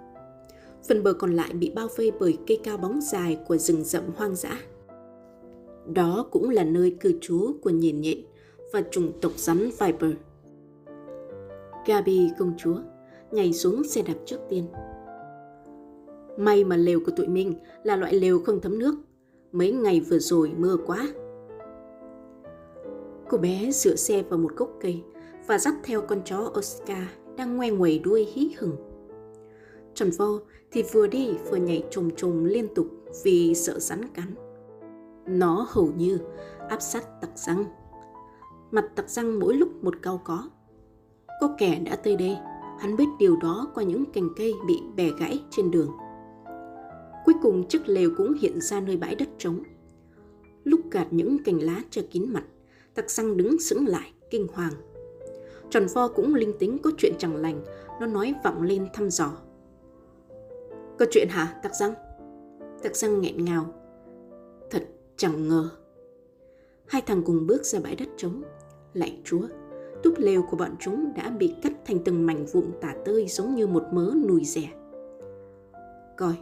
Phần 0.88 1.02
bờ 1.02 1.12
còn 1.12 1.36
lại 1.36 1.52
bị 1.52 1.70
bao 1.74 1.88
vây 1.96 2.12
bởi 2.20 2.38
cây 2.46 2.60
cao 2.64 2.76
bóng 2.76 3.00
dài 3.00 3.38
của 3.48 3.56
rừng 3.56 3.84
rậm 3.84 4.04
hoang 4.16 4.36
dã. 4.36 4.60
Đó 5.86 6.26
cũng 6.30 6.50
là 6.50 6.64
nơi 6.64 6.96
cư 7.00 7.18
trú 7.20 7.52
của 7.62 7.70
nhìn 7.70 8.00
nhện 8.00 8.18
và 8.72 8.82
chủng 8.90 9.12
tộc 9.20 9.32
rắn 9.36 9.58
Viper. 9.58 10.12
Gabi 11.90 12.30
công 12.38 12.52
chúa, 12.58 12.76
nhảy 13.30 13.52
xuống 13.52 13.84
xe 13.84 14.02
đạp 14.02 14.14
trước 14.26 14.38
tiên. 14.48 14.66
May 16.36 16.64
mà 16.64 16.76
lều 16.76 17.00
của 17.06 17.12
tụi 17.16 17.28
mình 17.28 17.54
là 17.82 17.96
loại 17.96 18.14
lều 18.14 18.38
không 18.38 18.60
thấm 18.60 18.78
nước. 18.78 18.94
Mấy 19.52 19.72
ngày 19.72 20.00
vừa 20.00 20.18
rồi 20.18 20.52
mưa 20.58 20.76
quá. 20.86 21.08
Cô 23.28 23.38
bé 23.38 23.70
dựa 23.70 23.94
xe 23.96 24.22
vào 24.22 24.38
một 24.38 24.56
gốc 24.56 24.70
cây 24.80 25.02
và 25.46 25.58
dắt 25.58 25.74
theo 25.84 26.02
con 26.02 26.20
chó 26.24 26.52
Oscar 26.58 27.02
đang 27.36 27.56
ngoe 27.56 27.70
nguẩy 27.70 27.98
đuôi 27.98 28.26
hí 28.32 28.50
hửng. 28.58 28.76
Tròn 29.94 30.10
vo 30.18 30.38
thì 30.72 30.82
vừa 30.92 31.06
đi 31.06 31.30
vừa 31.50 31.56
nhảy 31.56 31.84
trồm 31.90 32.10
trồm 32.10 32.44
liên 32.44 32.74
tục 32.74 32.86
vì 33.24 33.54
sợ 33.54 33.78
rắn 33.78 34.00
cắn. 34.14 34.34
Nó 35.26 35.66
hầu 35.70 35.92
như 35.96 36.18
áp 36.68 36.82
sát 36.82 37.20
tặc 37.20 37.30
răng. 37.34 37.64
Mặt 38.70 38.84
tặc 38.96 39.10
răng 39.10 39.38
mỗi 39.38 39.54
lúc 39.54 39.68
một 39.84 39.94
cao 40.02 40.20
có. 40.24 40.48
Có 41.40 41.54
kẻ 41.58 41.80
đã 41.84 41.96
tới 41.96 42.16
đây, 42.16 42.36
hắn 42.78 42.96
biết 42.96 43.04
điều 43.18 43.36
đó 43.36 43.70
qua 43.74 43.84
những 43.84 44.04
cành 44.12 44.28
cây 44.36 44.54
bị 44.66 44.80
bẻ 44.96 45.10
gãy 45.20 45.40
trên 45.50 45.70
đường. 45.70 45.90
Cuối 47.24 47.34
cùng 47.42 47.68
chiếc 47.68 47.88
lều 47.88 48.10
cũng 48.16 48.34
hiện 48.40 48.60
ra 48.60 48.80
nơi 48.80 48.96
bãi 48.96 49.14
đất 49.14 49.28
trống. 49.38 49.62
Lúc 50.64 50.80
gạt 50.90 51.06
những 51.10 51.44
cành 51.44 51.62
lá 51.62 51.80
che 51.90 52.02
kín 52.02 52.24
mặt, 52.28 52.44
tặc 52.94 53.10
răng 53.10 53.36
đứng 53.36 53.60
sững 53.60 53.86
lại, 53.86 54.12
kinh 54.30 54.46
hoàng. 54.54 54.72
Tròn 55.70 55.86
vo 55.94 56.08
cũng 56.08 56.34
linh 56.34 56.58
tính 56.58 56.78
có 56.82 56.90
chuyện 56.98 57.12
chẳng 57.18 57.36
lành, 57.36 57.64
nó 58.00 58.06
nói 58.06 58.34
vọng 58.44 58.62
lên 58.62 58.86
thăm 58.92 59.10
dò. 59.10 59.32
Có 60.98 61.06
chuyện 61.10 61.28
hả, 61.30 61.60
tặc 61.62 61.72
răng? 61.74 61.94
Tặc 62.82 62.96
răng 62.96 63.20
nghẹn 63.20 63.44
ngào. 63.44 63.74
Thật 64.70 64.86
chẳng 65.16 65.48
ngờ. 65.48 65.70
Hai 66.86 67.02
thằng 67.02 67.22
cùng 67.22 67.46
bước 67.46 67.64
ra 67.64 67.80
bãi 67.80 67.96
đất 67.96 68.08
trống. 68.16 68.42
Lạy 68.94 69.20
chúa, 69.24 69.42
túp 70.02 70.14
lều 70.18 70.42
của 70.42 70.56
bọn 70.56 70.70
chúng 70.80 71.12
đã 71.16 71.30
bị 71.30 71.54
cắt 71.62 71.72
thành 71.86 71.98
từng 72.04 72.26
mảnh 72.26 72.46
vụn 72.46 72.64
tả 72.80 72.94
tơi 73.04 73.26
giống 73.28 73.54
như 73.54 73.66
một 73.66 73.84
mớ 73.92 74.12
nùi 74.28 74.44
rẻ. 74.44 74.70
Coi, 76.16 76.34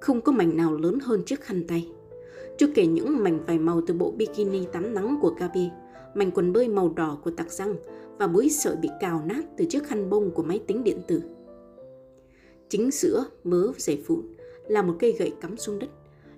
không 0.00 0.20
có 0.20 0.32
mảnh 0.32 0.56
nào 0.56 0.76
lớn 0.76 0.98
hơn 1.02 1.22
chiếc 1.26 1.40
khăn 1.40 1.64
tay. 1.68 1.88
Chưa 2.58 2.66
kể 2.74 2.86
những 2.86 3.22
mảnh 3.22 3.44
vải 3.46 3.58
màu 3.58 3.80
từ 3.86 3.94
bộ 3.94 4.10
bikini 4.10 4.66
tắm 4.72 4.94
nắng 4.94 5.18
của 5.20 5.34
Gabi, 5.38 5.70
mảnh 6.14 6.30
quần 6.30 6.52
bơi 6.52 6.68
màu 6.68 6.92
đỏ 6.96 7.18
của 7.24 7.30
tặc 7.30 7.52
răng 7.52 7.76
và 8.18 8.26
búi 8.26 8.48
sợi 8.50 8.76
bị 8.76 8.88
cào 9.00 9.22
nát 9.26 9.42
từ 9.56 9.64
chiếc 9.64 9.84
khăn 9.84 10.10
bông 10.10 10.30
của 10.30 10.42
máy 10.42 10.60
tính 10.66 10.84
điện 10.84 10.98
tử. 11.06 11.22
Chính 12.68 12.90
giữa 12.90 13.24
mớ 13.44 13.72
giày 13.76 14.02
vụn 14.06 14.22
là 14.68 14.82
một 14.82 14.94
cây 14.98 15.12
gậy 15.12 15.32
cắm 15.40 15.56
xuống 15.56 15.78
đất. 15.78 15.88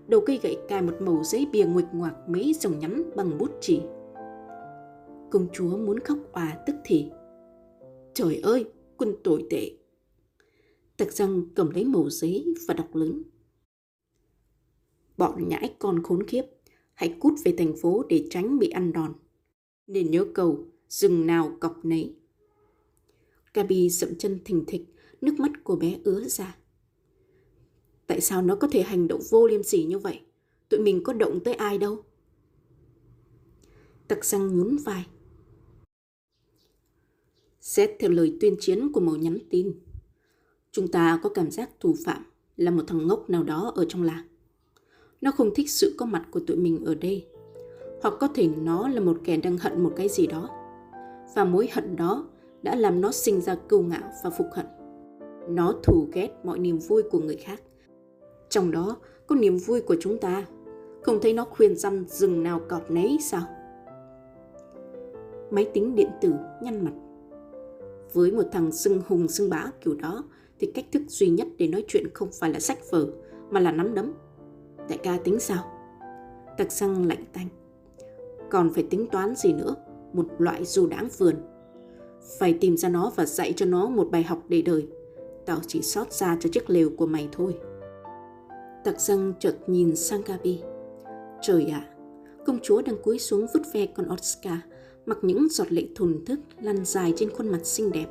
Đầu 0.08 0.20
cây 0.20 0.40
gậy 0.42 0.56
cài 0.68 0.82
một 0.82 0.94
màu 1.00 1.20
giấy 1.24 1.46
bìa 1.52 1.64
nguệch 1.64 1.84
ngoạc 1.92 2.28
mấy 2.28 2.54
dòng 2.60 2.78
nhắn 2.78 3.10
bằng 3.16 3.38
bút 3.38 3.50
chỉ. 3.60 3.80
Công 5.30 5.48
chúa 5.52 5.76
muốn 5.76 6.00
khóc 6.00 6.18
òa 6.32 6.58
tức 6.66 6.76
thì. 6.84 7.10
Trời 8.14 8.36
ơi, 8.36 8.64
quân 8.96 9.14
tồi 9.24 9.46
tệ. 9.50 9.72
Tặc 10.96 11.12
răng 11.12 11.42
cầm 11.54 11.70
lấy 11.70 11.84
màu 11.84 12.10
giấy 12.10 12.54
và 12.68 12.74
đọc 12.74 12.94
lớn. 12.94 13.22
Bọn 15.16 15.48
nhãi 15.48 15.74
con 15.78 16.02
khốn 16.02 16.22
khiếp, 16.26 16.42
hãy 16.94 17.16
cút 17.20 17.32
về 17.44 17.54
thành 17.58 17.76
phố 17.76 18.02
để 18.08 18.26
tránh 18.30 18.58
bị 18.58 18.68
ăn 18.68 18.92
đòn. 18.92 19.14
Nên 19.86 20.10
nhớ 20.10 20.26
cầu, 20.34 20.66
rừng 20.88 21.26
nào 21.26 21.56
cọc 21.60 21.84
nấy. 21.84 22.14
Gabi 23.54 23.90
sậm 23.90 24.14
chân 24.18 24.38
thình 24.44 24.64
thịch, 24.66 24.82
nước 25.20 25.34
mắt 25.38 25.50
của 25.64 25.76
bé 25.76 25.98
ứa 26.04 26.24
ra. 26.24 26.56
Tại 28.06 28.20
sao 28.20 28.42
nó 28.42 28.56
có 28.56 28.68
thể 28.68 28.82
hành 28.82 29.08
động 29.08 29.20
vô 29.30 29.46
liêm 29.46 29.62
sỉ 29.62 29.84
như 29.84 29.98
vậy? 29.98 30.20
Tụi 30.68 30.80
mình 30.80 31.02
có 31.04 31.12
động 31.12 31.40
tới 31.44 31.54
ai 31.54 31.78
đâu. 31.78 32.04
Tặc 34.08 34.24
răng 34.24 34.58
nhún 34.58 34.76
vai. 34.76 35.06
Xét 37.68 37.90
theo 37.98 38.11
lời 38.11 38.37
tuyên 38.40 38.57
chiến 38.61 38.92
của 38.92 39.00
một 39.00 39.16
nhắn 39.18 39.38
tin, 39.50 39.72
chúng 40.72 40.88
ta 40.88 41.20
có 41.22 41.28
cảm 41.28 41.50
giác 41.50 41.70
thủ 41.81 41.94
phạm 42.04 42.22
là 42.57 42.70
một 42.70 42.83
thằng 42.87 43.07
ngốc 43.07 43.31
nào 43.31 43.42
đó 43.42 43.72
ở 43.76 43.85
trong 43.88 44.02
làng. 44.02 44.24
Nó 45.20 45.31
không 45.31 45.54
thích 45.54 45.70
sự 45.70 45.94
có 45.98 46.07
mặt 46.07 46.26
của 46.31 46.40
tụi 46.46 46.57
mình 46.57 46.85
ở 46.85 46.94
đây. 46.94 47.26
Hoặc 48.02 48.14
có 48.20 48.28
thể 48.28 48.48
nó 48.62 48.88
là 48.88 49.00
một 49.00 49.18
kẻ 49.24 49.37
đang 49.37 49.59
hận 49.59 49.83
một 49.83 49.92
cái 49.96 50.09
gì 50.09 50.26
đó. 50.26 50.48
Và 51.35 51.44
mối 51.44 51.68
hận 51.72 51.96
đó 51.96 52.28
đã 52.62 52.74
làm 52.74 53.00
nó 53.00 53.12
sinh 53.12 53.40
ra 53.40 53.54
cưu 53.54 53.83
ngạo 53.83 54.12
và 54.24 54.31
phục 54.31 54.46
hận. 54.52 54.66
Nó 55.48 55.74
thù 55.83 56.09
ghét 56.12 56.31
mọi 56.44 56.59
niềm 56.59 56.78
vui 56.78 57.02
của 57.02 57.18
người 57.18 57.37
khác. 57.37 57.62
Trong 58.48 58.70
đó 58.70 58.96
có 59.26 59.37
niềm 59.37 59.57
vui 59.57 59.81
của 59.81 59.96
chúng 60.00 60.18
ta. 60.18 60.46
Không 61.02 61.18
thấy 61.22 61.33
nó 61.33 61.44
khuyên 61.44 61.76
răn 61.76 62.04
rừng 62.09 62.42
nào 62.42 62.61
cọp 62.68 62.90
nấy 62.90 63.18
sao? 63.20 63.42
Máy 65.50 65.70
tính 65.74 65.94
điện 65.94 66.11
tử 66.20 66.33
nhăn 66.62 66.85
mặt. 66.85 66.92
Với 68.12 68.32
một 68.32 68.42
thằng 68.52 68.72
xưng 68.72 69.02
hùng 69.08 69.28
xưng 69.28 69.50
bá 69.50 69.64
kiểu 69.80 69.94
đó 69.94 70.24
thì 70.60 70.72
cách 70.74 70.84
thức 70.92 71.02
duy 71.08 71.28
nhất 71.28 71.48
để 71.58 71.68
nói 71.68 71.84
chuyện 71.88 72.14
không 72.14 72.28
phải 72.40 72.52
là 72.52 72.60
sách 72.60 72.78
vở 72.90 73.06
mà 73.50 73.60
là 73.60 73.72
nắm 73.72 73.94
đấm. 73.94 74.12
Đại 74.88 74.98
ca 74.98 75.18
tính 75.24 75.40
sao? 75.40 75.64
Tặc 76.58 76.72
xăng 76.72 77.06
lạnh 77.06 77.24
tanh. 77.32 77.48
Còn 78.50 78.72
phải 78.74 78.82
tính 78.90 79.06
toán 79.12 79.34
gì 79.34 79.52
nữa? 79.52 79.74
Một 80.12 80.26
loại 80.38 80.64
dù 80.64 80.86
đáng 80.86 81.08
vườn. 81.18 81.34
Phải 82.38 82.58
tìm 82.60 82.76
ra 82.76 82.88
nó 82.88 83.12
và 83.16 83.26
dạy 83.26 83.52
cho 83.56 83.66
nó 83.66 83.88
một 83.88 84.08
bài 84.10 84.22
học 84.22 84.42
để 84.48 84.62
đời. 84.62 84.86
Tao 85.46 85.58
chỉ 85.66 85.82
sót 85.82 86.12
ra 86.12 86.36
cho 86.40 86.50
chiếc 86.52 86.70
lều 86.70 86.90
của 86.96 87.06
mày 87.06 87.28
thôi. 87.32 87.58
Tặc 88.84 89.00
răng 89.00 89.32
chợt 89.40 89.56
nhìn 89.66 89.96
sang 89.96 90.22
Gabi. 90.26 90.62
Trời 91.42 91.66
ạ, 91.66 91.86
à, 91.88 91.94
công 92.46 92.58
chúa 92.62 92.82
đang 92.82 93.02
cúi 93.02 93.18
xuống 93.18 93.46
vứt 93.54 93.62
ve 93.72 93.86
con 93.86 94.12
Oscar, 94.12 94.58
mặc 95.08 95.18
những 95.22 95.48
giọt 95.50 95.72
lệ 95.72 95.88
thùn 95.94 96.24
thức 96.26 96.40
lăn 96.60 96.84
dài 96.84 97.12
trên 97.16 97.30
khuôn 97.30 97.48
mặt 97.48 97.66
xinh 97.66 97.92
đẹp. 97.92 98.06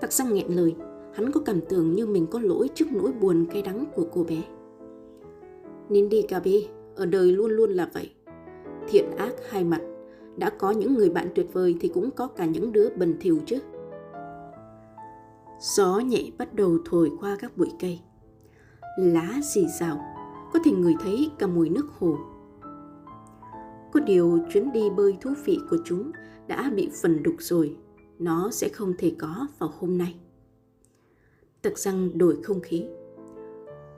Tặc 0.00 0.12
răng 0.12 0.34
nghẹn 0.34 0.46
lời, 0.48 0.74
hắn 1.14 1.32
có 1.32 1.40
cảm 1.40 1.60
tưởng 1.68 1.94
như 1.94 2.06
mình 2.06 2.26
có 2.26 2.40
lỗi 2.40 2.68
trước 2.74 2.84
nỗi 2.92 3.12
buồn 3.12 3.46
cay 3.52 3.62
đắng 3.62 3.84
của 3.94 4.06
cô 4.12 4.24
bé. 4.24 4.42
Nín 5.88 6.08
đi 6.08 6.22
ở 6.96 7.06
đời 7.06 7.32
luôn 7.32 7.50
luôn 7.50 7.70
là 7.70 7.90
vậy. 7.94 8.10
Thiện 8.88 9.04
ác 9.16 9.32
hai 9.50 9.64
mặt, 9.64 9.80
đã 10.36 10.50
có 10.50 10.70
những 10.70 10.94
người 10.94 11.10
bạn 11.10 11.28
tuyệt 11.34 11.46
vời 11.52 11.76
thì 11.80 11.88
cũng 11.88 12.10
có 12.10 12.26
cả 12.26 12.46
những 12.46 12.72
đứa 12.72 12.88
bần 12.96 13.14
thỉu 13.20 13.38
chứ. 13.46 13.58
Gió 15.60 15.98
nhẹ 15.98 16.30
bắt 16.38 16.54
đầu 16.54 16.78
thổi 16.84 17.10
qua 17.20 17.36
các 17.40 17.56
bụi 17.56 17.68
cây. 17.80 18.00
Lá 18.98 19.40
xì 19.54 19.66
rào, 19.80 20.00
có 20.52 20.60
thể 20.64 20.70
người 20.70 20.94
thấy 21.02 21.30
cả 21.38 21.46
mùi 21.46 21.68
nước 21.68 21.86
hồ. 21.98 22.16
Có 23.92 24.00
điều 24.00 24.38
chuyến 24.52 24.72
đi 24.72 24.90
bơi 24.96 25.16
thú 25.20 25.30
vị 25.44 25.58
của 25.70 25.76
chúng 25.84 26.10
đã 26.46 26.70
bị 26.74 26.88
phần 27.02 27.22
đục 27.22 27.34
rồi, 27.38 27.76
nó 28.18 28.50
sẽ 28.52 28.68
không 28.68 28.94
thể 28.98 29.12
có 29.18 29.46
vào 29.58 29.72
hôm 29.78 29.98
nay. 29.98 30.14
Tặc 31.62 31.78
răng 31.78 32.18
đổi 32.18 32.36
không 32.42 32.60
khí. 32.60 32.84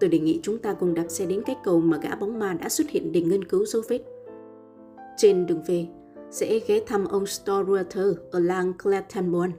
Tôi 0.01 0.11
đề 0.11 0.19
nghị 0.19 0.41
chúng 0.43 0.59
ta 0.59 0.75
cùng 0.75 0.95
đạp 0.95 1.07
xe 1.09 1.27
đến 1.27 1.43
cái 1.47 1.57
cầu 1.65 1.81
mà 1.81 1.99
gã 2.03 2.15
bóng 2.15 2.39
ma 2.39 2.53
đã 2.53 2.69
xuất 2.69 2.91
hiện 2.91 3.13
để 3.13 3.21
nghiên 3.21 3.45
cứu 3.45 3.67
dấu 3.67 3.83
vết. 3.89 4.01
Trên 5.17 5.47
đường 5.47 5.63
về, 5.67 5.87
sẽ 6.31 6.61
ghé 6.67 6.81
thăm 6.87 7.05
ông 7.05 7.25
Storwater 7.25 8.15
ở 8.31 8.39
làng 8.39 8.73
Clattenburn. 8.83 9.51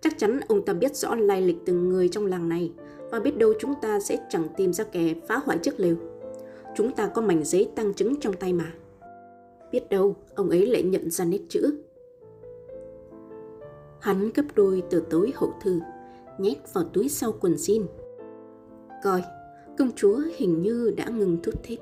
Chắc 0.00 0.18
chắn 0.18 0.40
ông 0.48 0.64
ta 0.64 0.72
biết 0.72 0.96
rõ 0.96 1.14
lai 1.14 1.42
lịch 1.42 1.56
từng 1.66 1.88
người 1.88 2.08
trong 2.08 2.26
làng 2.26 2.48
này 2.48 2.72
và 3.10 3.20
biết 3.20 3.38
đâu 3.38 3.52
chúng 3.60 3.74
ta 3.82 4.00
sẽ 4.00 4.16
chẳng 4.30 4.48
tìm 4.56 4.72
ra 4.72 4.84
kẻ 4.84 5.14
phá 5.28 5.40
hoại 5.44 5.58
chiếc 5.58 5.80
lều. 5.80 5.96
Chúng 6.76 6.92
ta 6.92 7.06
có 7.06 7.22
mảnh 7.22 7.44
giấy 7.44 7.70
tăng 7.76 7.94
chứng 7.94 8.20
trong 8.20 8.34
tay 8.34 8.52
mà. 8.52 8.72
Biết 9.74 9.88
đâu 9.90 10.16
ông 10.34 10.50
ấy 10.50 10.66
lại 10.66 10.82
nhận 10.82 11.10
ra 11.10 11.24
nét 11.24 11.40
chữ. 11.48 11.78
Hắn 14.00 14.30
gấp 14.34 14.42
đôi 14.54 14.82
tờ 14.90 15.00
tối 15.10 15.32
hậu 15.34 15.54
thư, 15.62 15.80
nhét 16.38 16.56
vào 16.72 16.84
túi 16.84 17.08
sau 17.08 17.32
quần 17.40 17.54
jean. 17.54 17.84
Coi, 19.04 19.22
công 19.78 19.90
chúa 19.96 20.20
hình 20.36 20.62
như 20.62 20.94
đã 20.96 21.08
ngừng 21.08 21.38
thút 21.42 21.54
thít. 21.62 21.80